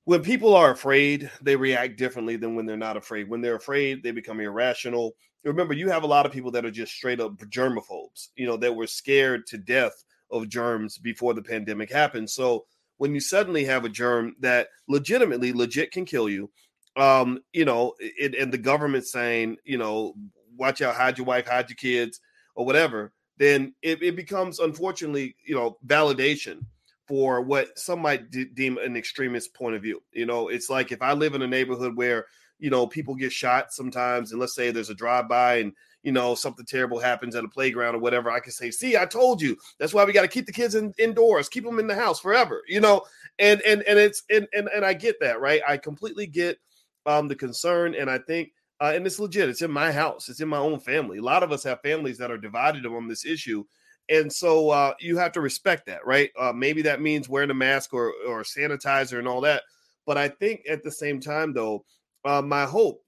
[0.06, 3.30] when people are afraid, they react differently than when they're not afraid.
[3.30, 5.16] When they're afraid, they become irrational.
[5.44, 8.58] Remember, you have a lot of people that are just straight up germaphobes, you know,
[8.58, 12.30] that were scared to death of germs before the pandemic happened.
[12.30, 12.66] So
[12.98, 16.50] when you suddenly have a germ that legitimately, legit can kill you,
[16.96, 20.16] um, you know, it, and the government saying, you know,
[20.58, 22.20] watch out, hide your wife, hide your kids,
[22.56, 26.60] or whatever, then it, it becomes unfortunately, you know, validation
[27.08, 30.02] for what some might de- deem an extremist point of view.
[30.12, 32.26] You know, it's like if I live in a neighborhood where
[32.60, 36.12] you know people get shot sometimes, and let's say there's a drive by and you
[36.12, 39.42] know something terrible happens at a playground or whatever, I can say, "See, I told
[39.42, 41.96] you." That's why we got to keep the kids in, indoors, keep them in the
[41.96, 42.64] house forever.
[42.68, 43.04] You know,
[43.40, 45.62] and and and it's and and and I get that, right?
[45.68, 46.58] I completely get
[47.06, 49.50] um the concern, and I think uh, and it's legit.
[49.50, 50.30] It's in my house.
[50.30, 51.18] It's in my own family.
[51.18, 53.64] A lot of us have families that are divided on this issue,
[54.10, 56.32] and so uh, you have to respect that, right?
[56.40, 59.64] Uh, maybe that means wearing a mask or or sanitizer and all that.
[60.06, 61.84] But I think at the same time, though,
[62.24, 63.04] uh, my hope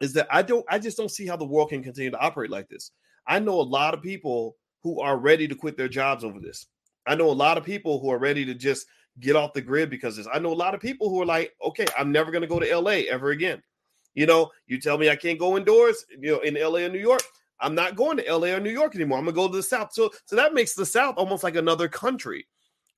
[0.00, 0.64] is that I don't.
[0.68, 2.90] I just don't see how the world can continue to operate like this.
[3.26, 6.66] I know a lot of people who are ready to quit their jobs over this.
[7.06, 8.86] I know a lot of people who are ready to just
[9.20, 10.28] get off the grid because this.
[10.32, 12.60] I know a lot of people who are like, okay, I'm never going to go
[12.60, 13.62] to LA ever again.
[14.18, 16.98] You know, you tell me I can't go indoors, you know, in LA or New
[16.98, 17.22] York.
[17.60, 19.16] I'm not going to LA or New York anymore.
[19.16, 19.92] I'm gonna go to the South.
[19.92, 22.48] So, so that makes the South almost like another country,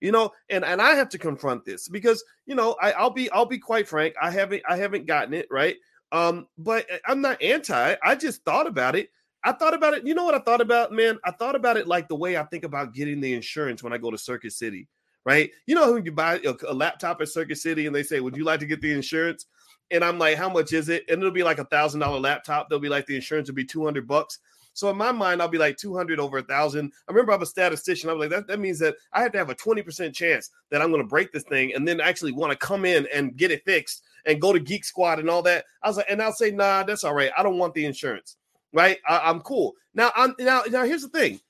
[0.01, 0.33] you know.
[0.49, 3.59] And and I have to confront this because you know I, I'll be I'll be
[3.59, 4.15] quite frank.
[4.21, 5.77] I haven't I haven't gotten it right.
[6.11, 7.97] Um, but I'm not anti.
[8.03, 9.11] I just thought about it.
[9.45, 10.07] I thought about it.
[10.07, 11.19] You know what I thought about, man?
[11.23, 13.99] I thought about it like the way I think about getting the insurance when I
[13.99, 14.89] go to Circuit City,
[15.27, 15.51] right?
[15.67, 18.39] You know, when you buy a, a laptop at Circuit City and they say, "Would
[18.39, 19.45] you like to get the insurance?"
[19.91, 21.05] And I'm like, how much is it?
[21.09, 22.69] And it'll be like a thousand dollar laptop.
[22.69, 24.39] They'll be like the insurance will be 200 bucks.
[24.73, 26.93] So in my mind, I'll be like 200 over a thousand.
[27.09, 28.09] I remember I'm a statistician.
[28.09, 30.81] I was like, that, that means that I have to have a 20% chance that
[30.81, 33.51] I'm going to break this thing and then actually want to come in and get
[33.51, 35.65] it fixed and go to Geek Squad and all that.
[35.83, 37.33] I was like, and I'll say, nah, that's all right.
[37.37, 38.37] I don't want the insurance.
[38.73, 38.99] Right.
[39.09, 39.75] I, am cool.
[39.95, 41.41] Now, I'm now, now here's the thing.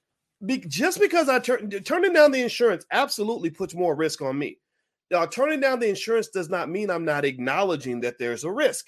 [0.45, 4.57] Be, just because I turn turning down the insurance absolutely puts more risk on me.
[5.11, 8.87] Now, turning down the insurance does not mean I'm not acknowledging that there's a risk,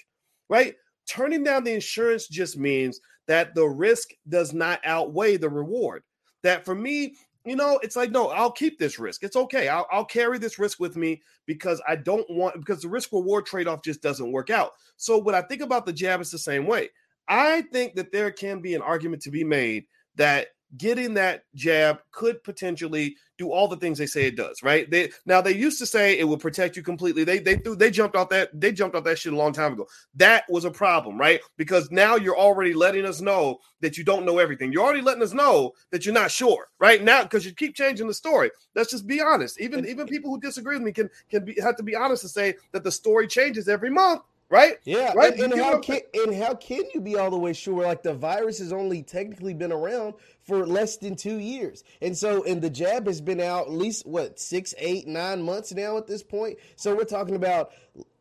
[0.49, 0.75] right?
[1.07, 6.03] Turning down the insurance just means that the risk does not outweigh the reward.
[6.43, 9.23] That for me, you know, it's like, no, I'll keep this risk.
[9.23, 9.67] It's okay.
[9.67, 13.45] I'll, I'll carry this risk with me because I don't want, because the risk reward
[13.45, 14.71] trade off just doesn't work out.
[14.95, 16.89] So, when I think about the jab, it's the same way.
[17.27, 21.99] I think that there can be an argument to be made that getting that jab
[22.11, 24.89] could potentially do all the things they say it does, right?
[24.89, 27.23] They now they used to say it would protect you completely.
[27.23, 29.73] They they threw they jumped off that they jumped off that shit a long time
[29.73, 29.87] ago.
[30.15, 31.41] That was a problem, right?
[31.57, 34.71] Because now you're already letting us know that you don't know everything.
[34.71, 37.03] You're already letting us know that you're not sure, right?
[37.03, 38.51] Now because you keep changing the story.
[38.75, 39.59] Let's just be honest.
[39.59, 42.31] Even even people who disagree with me can can be have to be honest and
[42.31, 44.77] say that the story changes every month right?
[44.83, 45.33] Yeah, right.
[45.33, 47.83] And, and how can and how can you be all the way sure?
[47.83, 52.43] Like the virus has only technically been around for less than two years, and so
[52.43, 56.07] and the jab has been out at least what six, eight, nine months now at
[56.07, 56.57] this point.
[56.75, 57.71] So we're talking about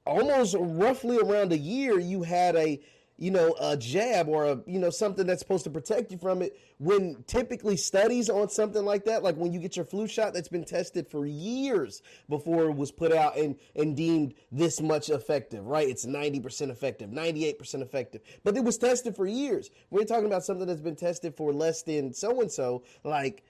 [0.06, 1.98] almost roughly around a year.
[1.98, 2.80] You had a
[3.22, 6.42] you know, a jab or a, you know, something that's supposed to protect you from
[6.42, 6.58] it.
[6.78, 10.48] When typically studies on something like that, like when you get your flu shot that's
[10.48, 15.64] been tested for years before it was put out and, and deemed this much effective,
[15.64, 15.88] right?
[15.88, 19.70] It's 90% effective, 98% effective, but it was tested for years.
[19.90, 23.44] We're talking about something that's been tested for less than so and so, like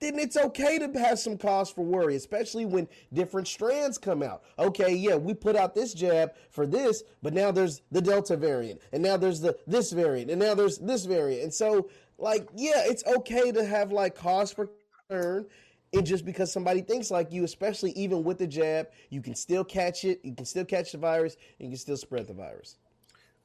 [0.00, 4.42] then it's okay to have some cause for worry, especially when different strands come out.
[4.58, 8.80] Okay, yeah, we put out this jab for this, but now there's the Delta variant,
[8.92, 11.42] and now there's the this variant, and now there's this variant.
[11.44, 14.68] And so, like, yeah, it's okay to have like cause for
[15.08, 15.46] concern.
[15.92, 19.64] And just because somebody thinks like you, especially even with the jab, you can still
[19.64, 20.20] catch it.
[20.24, 21.36] You can still catch the virus.
[21.58, 22.76] And you can still spread the virus.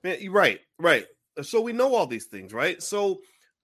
[0.03, 1.05] Man, right, right.
[1.43, 2.81] So we know all these things, right?
[2.81, 3.21] So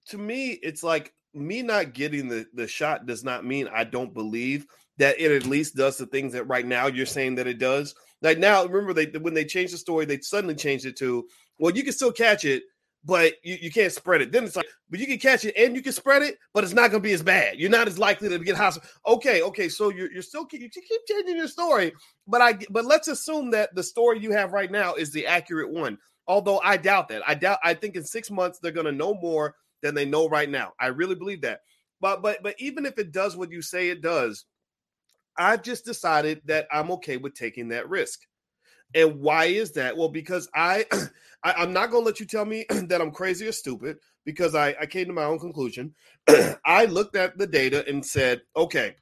[0.09, 4.13] to me, it's like me not getting the, the shot does not mean I don't
[4.13, 4.65] believe
[4.97, 7.93] that it at least does the things that right now you're saying that it does.
[8.21, 11.27] Like now, remember they when they changed the story, they suddenly changed it to
[11.59, 12.63] well, you can still catch it,
[13.03, 14.31] but you, you can't spread it.
[14.31, 16.73] Then it's like, but you can catch it and you can spread it, but it's
[16.73, 17.57] not going to be as bad.
[17.57, 18.89] You're not as likely to get hospital.
[19.05, 21.93] Okay, okay, so you're, you're still you keep changing your story,
[22.27, 25.71] but I but let's assume that the story you have right now is the accurate
[25.71, 25.97] one.
[26.27, 27.21] Although I doubt that.
[27.27, 27.59] I doubt.
[27.63, 30.73] I think in six months they're going to know more than they know right now.
[30.79, 31.61] I really believe that.
[31.99, 34.45] But but but even if it does what you say it does,
[35.37, 38.21] I've just decided that I'm okay with taking that risk.
[38.93, 39.97] And why is that?
[39.97, 40.85] Well, because I,
[41.43, 44.75] I am not gonna let you tell me that I'm crazy or stupid because I,
[44.79, 45.93] I came to my own conclusion.
[46.65, 48.95] I looked at the data and said, okay,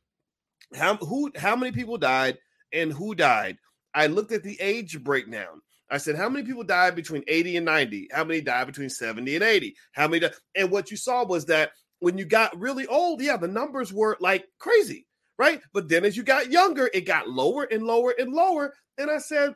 [0.76, 2.38] how who how many people died
[2.74, 3.58] and who died?
[3.94, 5.62] I looked at the age breakdown.
[5.96, 8.10] I said, how many people died between 80 and 90?
[8.12, 9.78] How many died between 70 and 80?
[9.94, 10.28] How many?
[10.54, 14.18] And what you saw was that when you got really old, yeah, the numbers were
[14.20, 15.08] like crazy,
[15.40, 15.62] right?
[15.72, 18.74] But then as you got younger, it got lower and lower and lower.
[18.98, 19.56] And I said,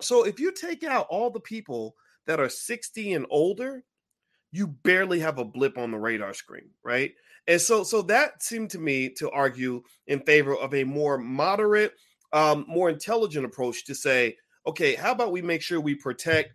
[0.00, 1.96] so if you take out all the people
[2.28, 3.82] that are 60 and older,
[4.52, 7.12] you barely have a blip on the radar screen, right?
[7.48, 11.94] And so, so that seemed to me to argue in favor of a more moderate,
[12.32, 16.52] um, more intelligent approach to say, okay, how about we make sure we protect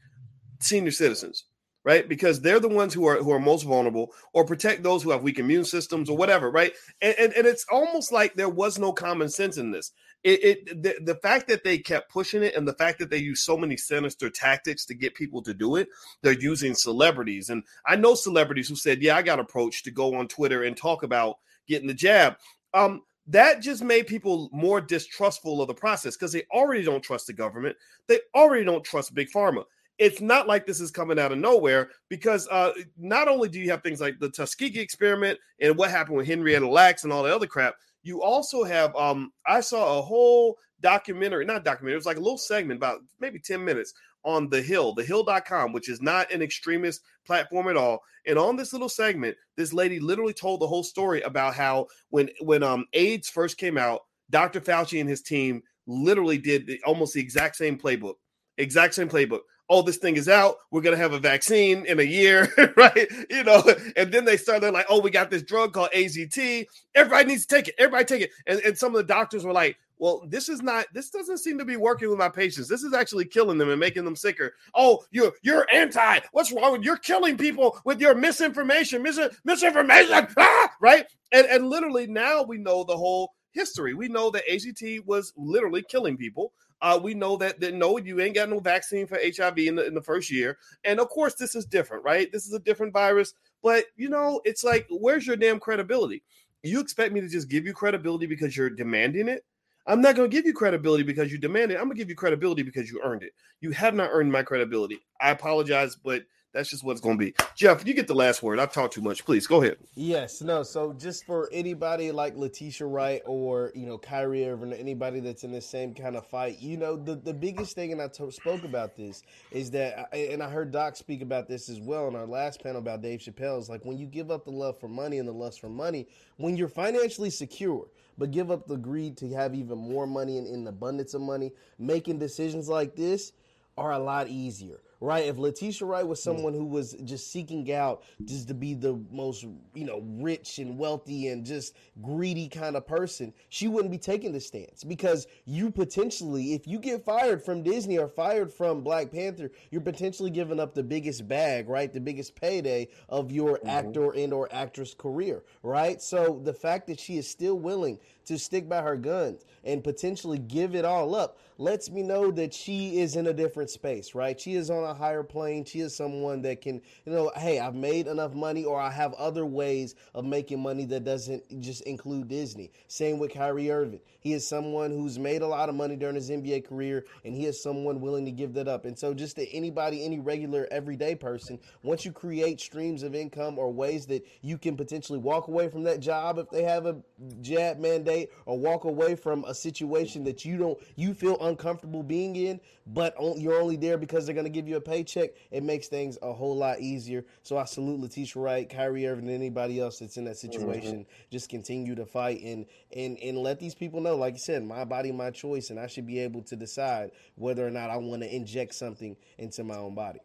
[0.60, 1.46] senior citizens,
[1.84, 2.08] right?
[2.08, 5.24] Because they're the ones who are who are most vulnerable, or protect those who have
[5.24, 6.74] weak immune systems or whatever, right?
[7.02, 9.92] And and, and it's almost like there was no common sense in this.
[10.24, 13.18] It, it the, the fact that they kept pushing it and the fact that they
[13.18, 15.88] use so many sinister tactics to get people to do it
[16.22, 20.14] they're using celebrities and i know celebrities who said yeah i got approached to go
[20.14, 22.36] on twitter and talk about getting the jab
[22.76, 27.28] um that just made people more distrustful of the process because they already don't trust
[27.28, 27.76] the government.
[28.08, 29.64] They already don't trust big pharma.
[29.98, 33.70] It's not like this is coming out of nowhere because uh, not only do you
[33.70, 37.34] have things like the Tuskegee experiment and what happened with Henrietta Lacks and all the
[37.34, 38.96] other crap, you also have.
[38.96, 43.00] Um, I saw a whole documentary, not documentary, it was like a little segment about
[43.20, 48.00] maybe 10 minutes on The Hill, thehill.com, which is not an extremist platform at all.
[48.26, 52.30] And on this little segment, this lady literally told the whole story about how when
[52.42, 54.62] when um AIDS first came out, Dr.
[54.62, 58.16] Fauci and his team literally did the, almost the exact same playbook.
[58.58, 59.42] Exact same playbook.
[59.70, 60.56] Oh, this thing is out.
[60.70, 63.08] We're gonna have a vaccine in a year, right?
[63.30, 63.64] You know,
[63.96, 66.66] and then they started like, oh, we got this drug called AZT.
[66.94, 67.76] Everybody needs to take it.
[67.78, 68.32] Everybody take it.
[68.46, 71.60] And, and some of the doctors were like, well, this is not this doesn't seem
[71.60, 72.68] to be working with my patients.
[72.68, 74.56] This is actually killing them and making them sicker.
[74.74, 76.20] Oh, you're you're anti.
[76.32, 80.72] What's wrong with you're killing people with your misinformation, mis- misinformation, ah!
[80.82, 81.06] right?
[81.32, 83.94] And and literally now we know the whole history.
[83.94, 86.52] We know that AZT was literally killing people.
[86.82, 89.86] Uh, we know that, that no, you ain't got no vaccine for HIV in the,
[89.86, 90.58] in the first year.
[90.84, 92.32] And of course, this is different, right?
[92.32, 93.36] This is a different virus.
[93.62, 96.24] But, you know, it's like, where's your damn credibility?
[96.64, 99.46] You expect me to just give you credibility because you're demanding it?
[99.88, 101.76] I'm not going to give you credibility because you demand it.
[101.76, 103.34] I'm going to give you credibility because you earned it.
[103.62, 105.00] You have not earned my credibility.
[105.20, 107.34] I apologize, but that's just what it's going to be.
[107.56, 108.60] Jeff, you get the last word.
[108.60, 109.26] I've talked too much.
[109.26, 109.78] Please go ahead.
[109.96, 110.64] Yes, no.
[110.64, 115.52] So just for anybody like Letitia Wright or you know Kyrie Irving, anybody that's in
[115.52, 118.64] the same kind of fight, you know the the biggest thing, and I t- spoke
[118.64, 122.28] about this is that, and I heard Doc speak about this as well in our
[122.28, 123.60] last panel about Dave Chappelle.
[123.60, 126.08] Is like when you give up the love for money and the lust for money,
[126.38, 127.88] when you're financially secure
[128.22, 131.52] but give up the greed to have even more money and in abundance of money,
[131.80, 133.34] making decisions like this
[133.80, 135.26] are a lot easier right?
[135.26, 139.44] If Letitia Wright was someone who was just seeking out just to be the most,
[139.74, 144.32] you know, rich and wealthy and just greedy kind of person, she wouldn't be taking
[144.32, 149.12] this stance because you potentially, if you get fired from Disney or fired from Black
[149.12, 151.92] Panther, you're potentially giving up the biggest bag, right?
[151.92, 153.70] The biggest payday of your mm-hmm.
[153.70, 156.00] actor and or actress career, right?
[156.02, 160.38] So the fact that she is still willing to stick by her guns and potentially
[160.38, 164.40] give it all up lets me know that she is in a different space, right?
[164.40, 165.66] She is on a higher plane.
[165.66, 169.14] She is someone that can, you know, hey, I've made enough money or I have
[169.14, 172.72] other ways of making money that doesn't just include Disney.
[172.88, 174.02] Same with Kyrie Irving.
[174.20, 177.46] He is someone who's made a lot of money during his NBA career and he
[177.46, 178.86] is someone willing to give that up.
[178.86, 183.58] And so just to anybody, any regular everyday person, once you create streams of income
[183.58, 186.98] or ways that you can potentially walk away from that job if they have a
[187.42, 192.36] jab mandate or walk away from a situation that you don't you feel uncomfortable being
[192.36, 195.88] in, but you're only there because they're going to give you a paycheck, it makes
[195.88, 197.26] things a whole lot easier.
[197.44, 201.00] So I salute Letitia Wright, Kyrie Irving, and anybody else that's in that situation.
[201.00, 201.30] Mm-hmm.
[201.32, 202.66] Just continue to fight and
[202.96, 205.88] and and let these people know, like you said, my body, my choice, and I
[205.88, 209.78] should be able to decide whether or not I want to inject something into my
[209.78, 210.20] own body.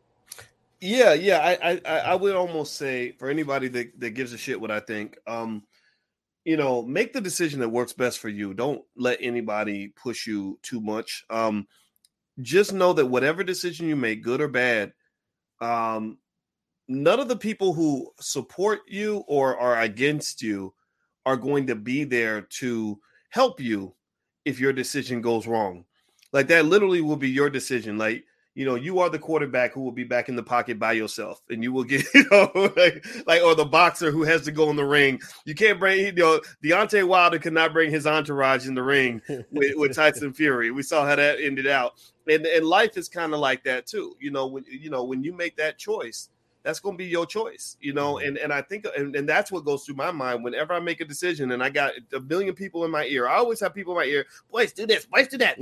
[0.81, 4.61] Yeah, yeah, I, I, I would almost say for anybody that, that gives a shit
[4.61, 5.63] what I think, um,
[6.45, 8.53] you know, make the decision that works best for you.
[8.53, 11.25] Don't let anybody push you too much.
[11.31, 11.67] Um,
[12.41, 14.93] just know that whatever decision you make, good or bad,
[15.61, 16.19] um,
[16.89, 20.73] none of the people who support you or are against you
[21.25, 22.99] are going to be there to
[23.31, 23.95] help you
[24.45, 25.85] if your decision goes wrong.
[26.33, 27.99] Like that literally will be your decision.
[27.99, 28.25] Like
[28.57, 31.43] you know, you are the quarterback who will be back in the pocket by yourself,
[31.51, 34.71] and you will get, you know, like, like, or the boxer who has to go
[34.71, 35.21] in the ring.
[35.45, 39.21] You can't bring, you know, Deontay Wilder could not bring his entourage in the ring
[39.29, 40.71] with, with Tyson Fury.
[40.71, 44.17] We saw how that ended out, and and life is kind of like that too.
[44.21, 46.31] You know, when you know when you make that choice,
[46.67, 48.15] that's going to be your choice, you know.
[48.15, 48.27] Mm-hmm.
[48.27, 51.01] And and I think and, and that's what goes through my mind whenever I make
[51.01, 53.29] a decision and I got a million people in my ear.
[53.29, 55.59] I always have people in my ear, boys, do this, boys, do that,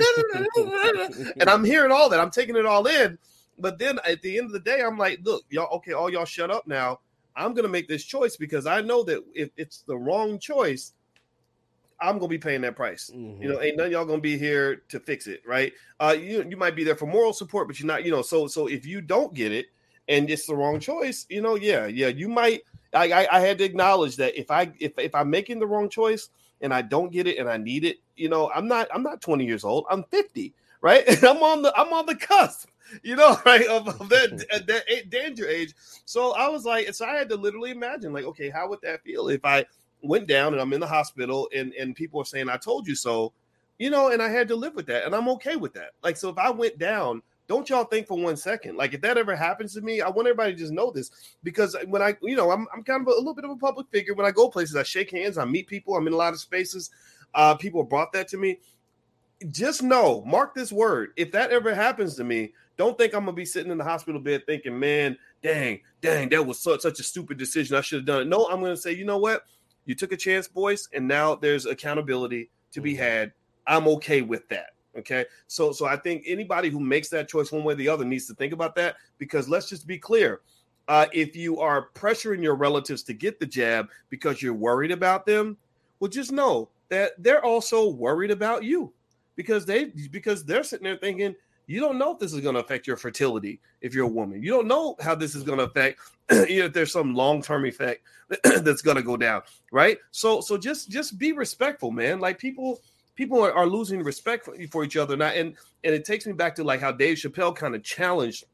[1.41, 2.21] and I'm hearing all that.
[2.21, 3.19] I'm taking it all in.
[3.59, 6.25] But then at the end of the day, I'm like, look, y'all, okay, all y'all
[6.25, 7.01] shut up now.
[7.37, 10.95] I'm gonna make this choice because I know that if it's the wrong choice,
[12.01, 13.11] I'm gonna be paying that price.
[13.15, 13.43] Mm-hmm.
[13.43, 15.71] You know, ain't none y'all gonna be here to fix it, right?
[16.01, 18.05] Uh, you you might be there for moral support, but you're not.
[18.05, 19.67] You know, so so if you don't get it,
[20.09, 22.63] and it's the wrong choice, you know, yeah, yeah, you might.
[22.93, 25.89] I, I, I had to acknowledge that if I if if I'm making the wrong
[25.89, 26.31] choice
[26.61, 29.21] and I don't get it and I need it, you know, I'm not I'm not
[29.21, 29.85] 20 years old.
[29.91, 31.05] I'm 50, right?
[31.07, 32.69] And I'm on the I'm on the cusp,
[33.03, 35.75] you know, right of, of that that danger age.
[36.05, 39.03] So I was like, so I had to literally imagine, like, okay, how would that
[39.03, 39.65] feel if I
[40.03, 42.95] went down and I'm in the hospital and and people are saying I told you
[42.95, 43.33] so,
[43.79, 45.91] you know, and I had to live with that, and I'm okay with that.
[46.03, 49.19] Like, so if I went down don't y'all think for one second like if that
[49.19, 51.11] ever happens to me i want everybody to just know this.
[51.43, 53.57] Because when i you know i'm, I'm kind of a, a little bit of a
[53.57, 54.15] public figure.
[54.15, 56.41] When i go places i shake hands i meet people i'm in a lot of
[56.41, 56.91] spaces.
[57.35, 58.61] Uh, people brought that to me.
[59.51, 63.33] Just know mark this word if that ever happens to me don't think i'm gonna
[63.33, 67.03] be sitting in the hospital bed thinking man dang dang that was such, such a
[67.03, 67.77] stupid decision.
[67.77, 68.29] I should have done it.
[68.29, 69.45] No i'm gonna say you know what?
[69.87, 73.03] You took a chance boys and now there's accountability to be mm-hmm.
[73.03, 73.33] had.
[73.67, 75.25] I'm okay with that Okay.
[75.47, 78.27] So so I think anybody who makes that choice one way or the other needs
[78.29, 80.41] to think about that because let's just be clear.
[80.87, 85.25] Uh, if you are pressuring your relatives to get the jab because you're worried about
[85.25, 85.57] them,
[85.99, 88.93] well, just know that they're also worried about you
[89.37, 91.35] because they because they're sitting there thinking
[91.67, 94.43] you don't know if this is going to affect your fertility if you're a woman.
[94.43, 95.99] You don't know how this is going to affect
[96.31, 98.03] you know, if there's some long-term effect
[98.45, 99.43] that's going to go down,
[99.73, 99.99] right?
[100.11, 102.21] So so just just be respectful, man.
[102.21, 102.81] Like people
[103.15, 105.15] people are, are losing respect for, for each other.
[105.15, 105.55] And
[105.85, 108.45] and it takes me back to like how Dave Chappelle kind of challenged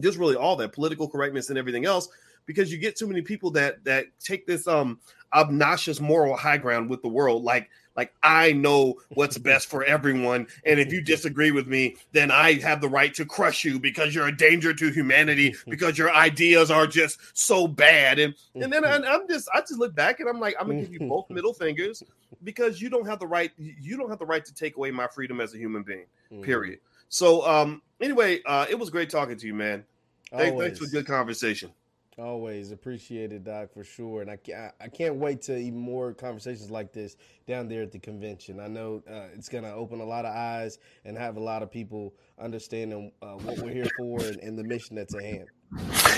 [0.00, 2.08] just really all that political correctness and everything else
[2.46, 4.98] because you get too many people that that take this um
[5.34, 10.46] obnoxious moral high ground with the world like like I know what's best for everyone,
[10.64, 14.14] and if you disagree with me, then I have the right to crush you because
[14.14, 18.18] you're a danger to humanity because your ideas are just so bad.
[18.18, 20.82] And and then I, I'm just I just look back and I'm like I'm gonna
[20.82, 22.02] give you both middle fingers
[22.44, 25.08] because you don't have the right you don't have the right to take away my
[25.08, 26.06] freedom as a human being.
[26.30, 26.42] Mm-hmm.
[26.42, 26.78] Period.
[27.08, 29.84] So um anyway, uh it was great talking to you, man.
[30.30, 31.70] Thanks, thanks for a good conversation.
[32.18, 34.22] Always appreciated, Doc, for sure.
[34.22, 37.14] And I, I can't wait to even more conversations like this
[37.46, 38.58] down there at the convention.
[38.58, 41.62] I know uh, it's going to open a lot of eyes and have a lot
[41.62, 45.46] of people understanding uh, what we're here for and, and, the mission that's at hand.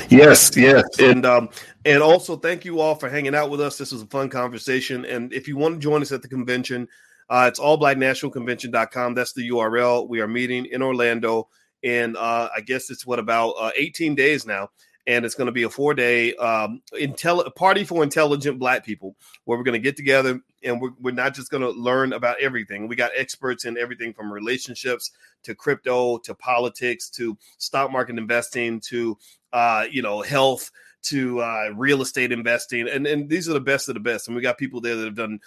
[0.08, 1.48] Yes, yes, and um,
[1.84, 3.76] and also thank you all for hanging out with us.
[3.76, 6.86] This was a fun conversation, and if you want to join us at the convention,
[7.28, 9.14] uh, it's allblacknationalconvention.com.
[9.14, 10.08] That's the URL.
[10.08, 11.48] We are meeting in Orlando
[11.84, 14.70] and uh, I guess it's what about uh, 18 days now
[15.08, 16.82] and it's going to be a four day um,
[17.56, 21.34] party for intelligent black people where we're going to get together and we're, we're not
[21.34, 22.86] just going to learn about everything.
[22.86, 25.10] We got experts in everything from relationships
[25.44, 29.16] to crypto to politics to stock market investing to
[29.52, 33.88] uh, you know health to uh, real estate investing, and and these are the best
[33.88, 34.26] of the best.
[34.26, 35.40] And we got people there that have done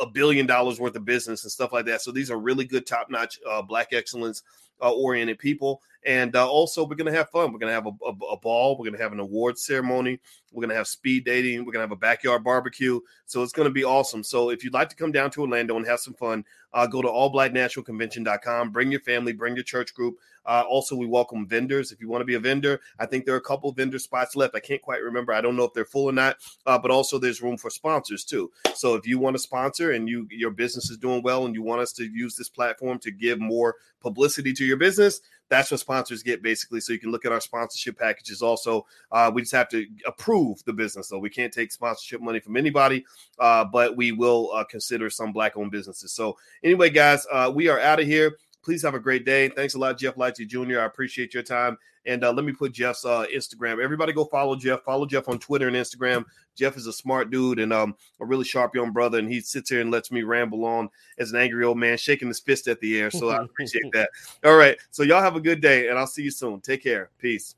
[0.00, 2.02] a billion dollars worth of business and stuff like that.
[2.02, 4.42] So these are really good, top notch, uh, black excellence
[4.82, 5.82] uh, oriented people.
[6.04, 7.52] And uh, also, we're going to have fun.
[7.52, 8.78] We're going to have a, a, a, ball.
[8.78, 10.20] We're going to have an award ceremony.
[10.52, 11.60] We're going to have speed dating.
[11.60, 13.00] We're going to have a backyard barbecue.
[13.26, 14.22] So it's going to be awesome.
[14.22, 17.02] So if you'd like to come down to Orlando and have some fun, uh, go
[17.02, 18.70] to allblacknationalconvention.com.
[18.70, 20.16] Bring your family, bring your church group.
[20.46, 21.92] Uh, also, we welcome vendors.
[21.92, 24.34] If you want to be a vendor, I think there are a couple vendor spots
[24.34, 24.54] left.
[24.54, 25.34] I can't quite remember.
[25.34, 26.36] I don't know if they're full or not.
[26.64, 28.50] Uh, but also, there's room for sponsors too.
[28.74, 31.62] So if you want to sponsor and you your business is doing well and you
[31.62, 35.80] want us to use this platform to give more publicity to your business, that's what
[35.80, 36.80] sponsors get basically.
[36.80, 38.42] So you can look at our sponsorship packages.
[38.42, 41.18] Also, uh, we just have to approve the business, though.
[41.18, 43.04] We can't take sponsorship money from anybody,
[43.38, 46.12] uh, but we will uh, consider some black-owned businesses.
[46.12, 48.36] So anyway, guys, uh, we are out of here.
[48.68, 49.48] Please have a great day.
[49.48, 50.80] Thanks a lot, Jeff Lightsy Jr.
[50.80, 51.78] I appreciate your time.
[52.04, 53.82] And uh, let me put Jeff's uh, Instagram.
[53.82, 54.82] Everybody go follow Jeff.
[54.82, 56.26] Follow Jeff on Twitter and Instagram.
[56.54, 59.20] Jeff is a smart dude and um, a really sharp young brother.
[59.20, 62.28] And he sits here and lets me ramble on as an angry old man, shaking
[62.28, 63.10] his fist at the air.
[63.10, 64.10] So I appreciate that.
[64.44, 64.76] All right.
[64.90, 66.60] So y'all have a good day, and I'll see you soon.
[66.60, 67.08] Take care.
[67.16, 67.54] Peace.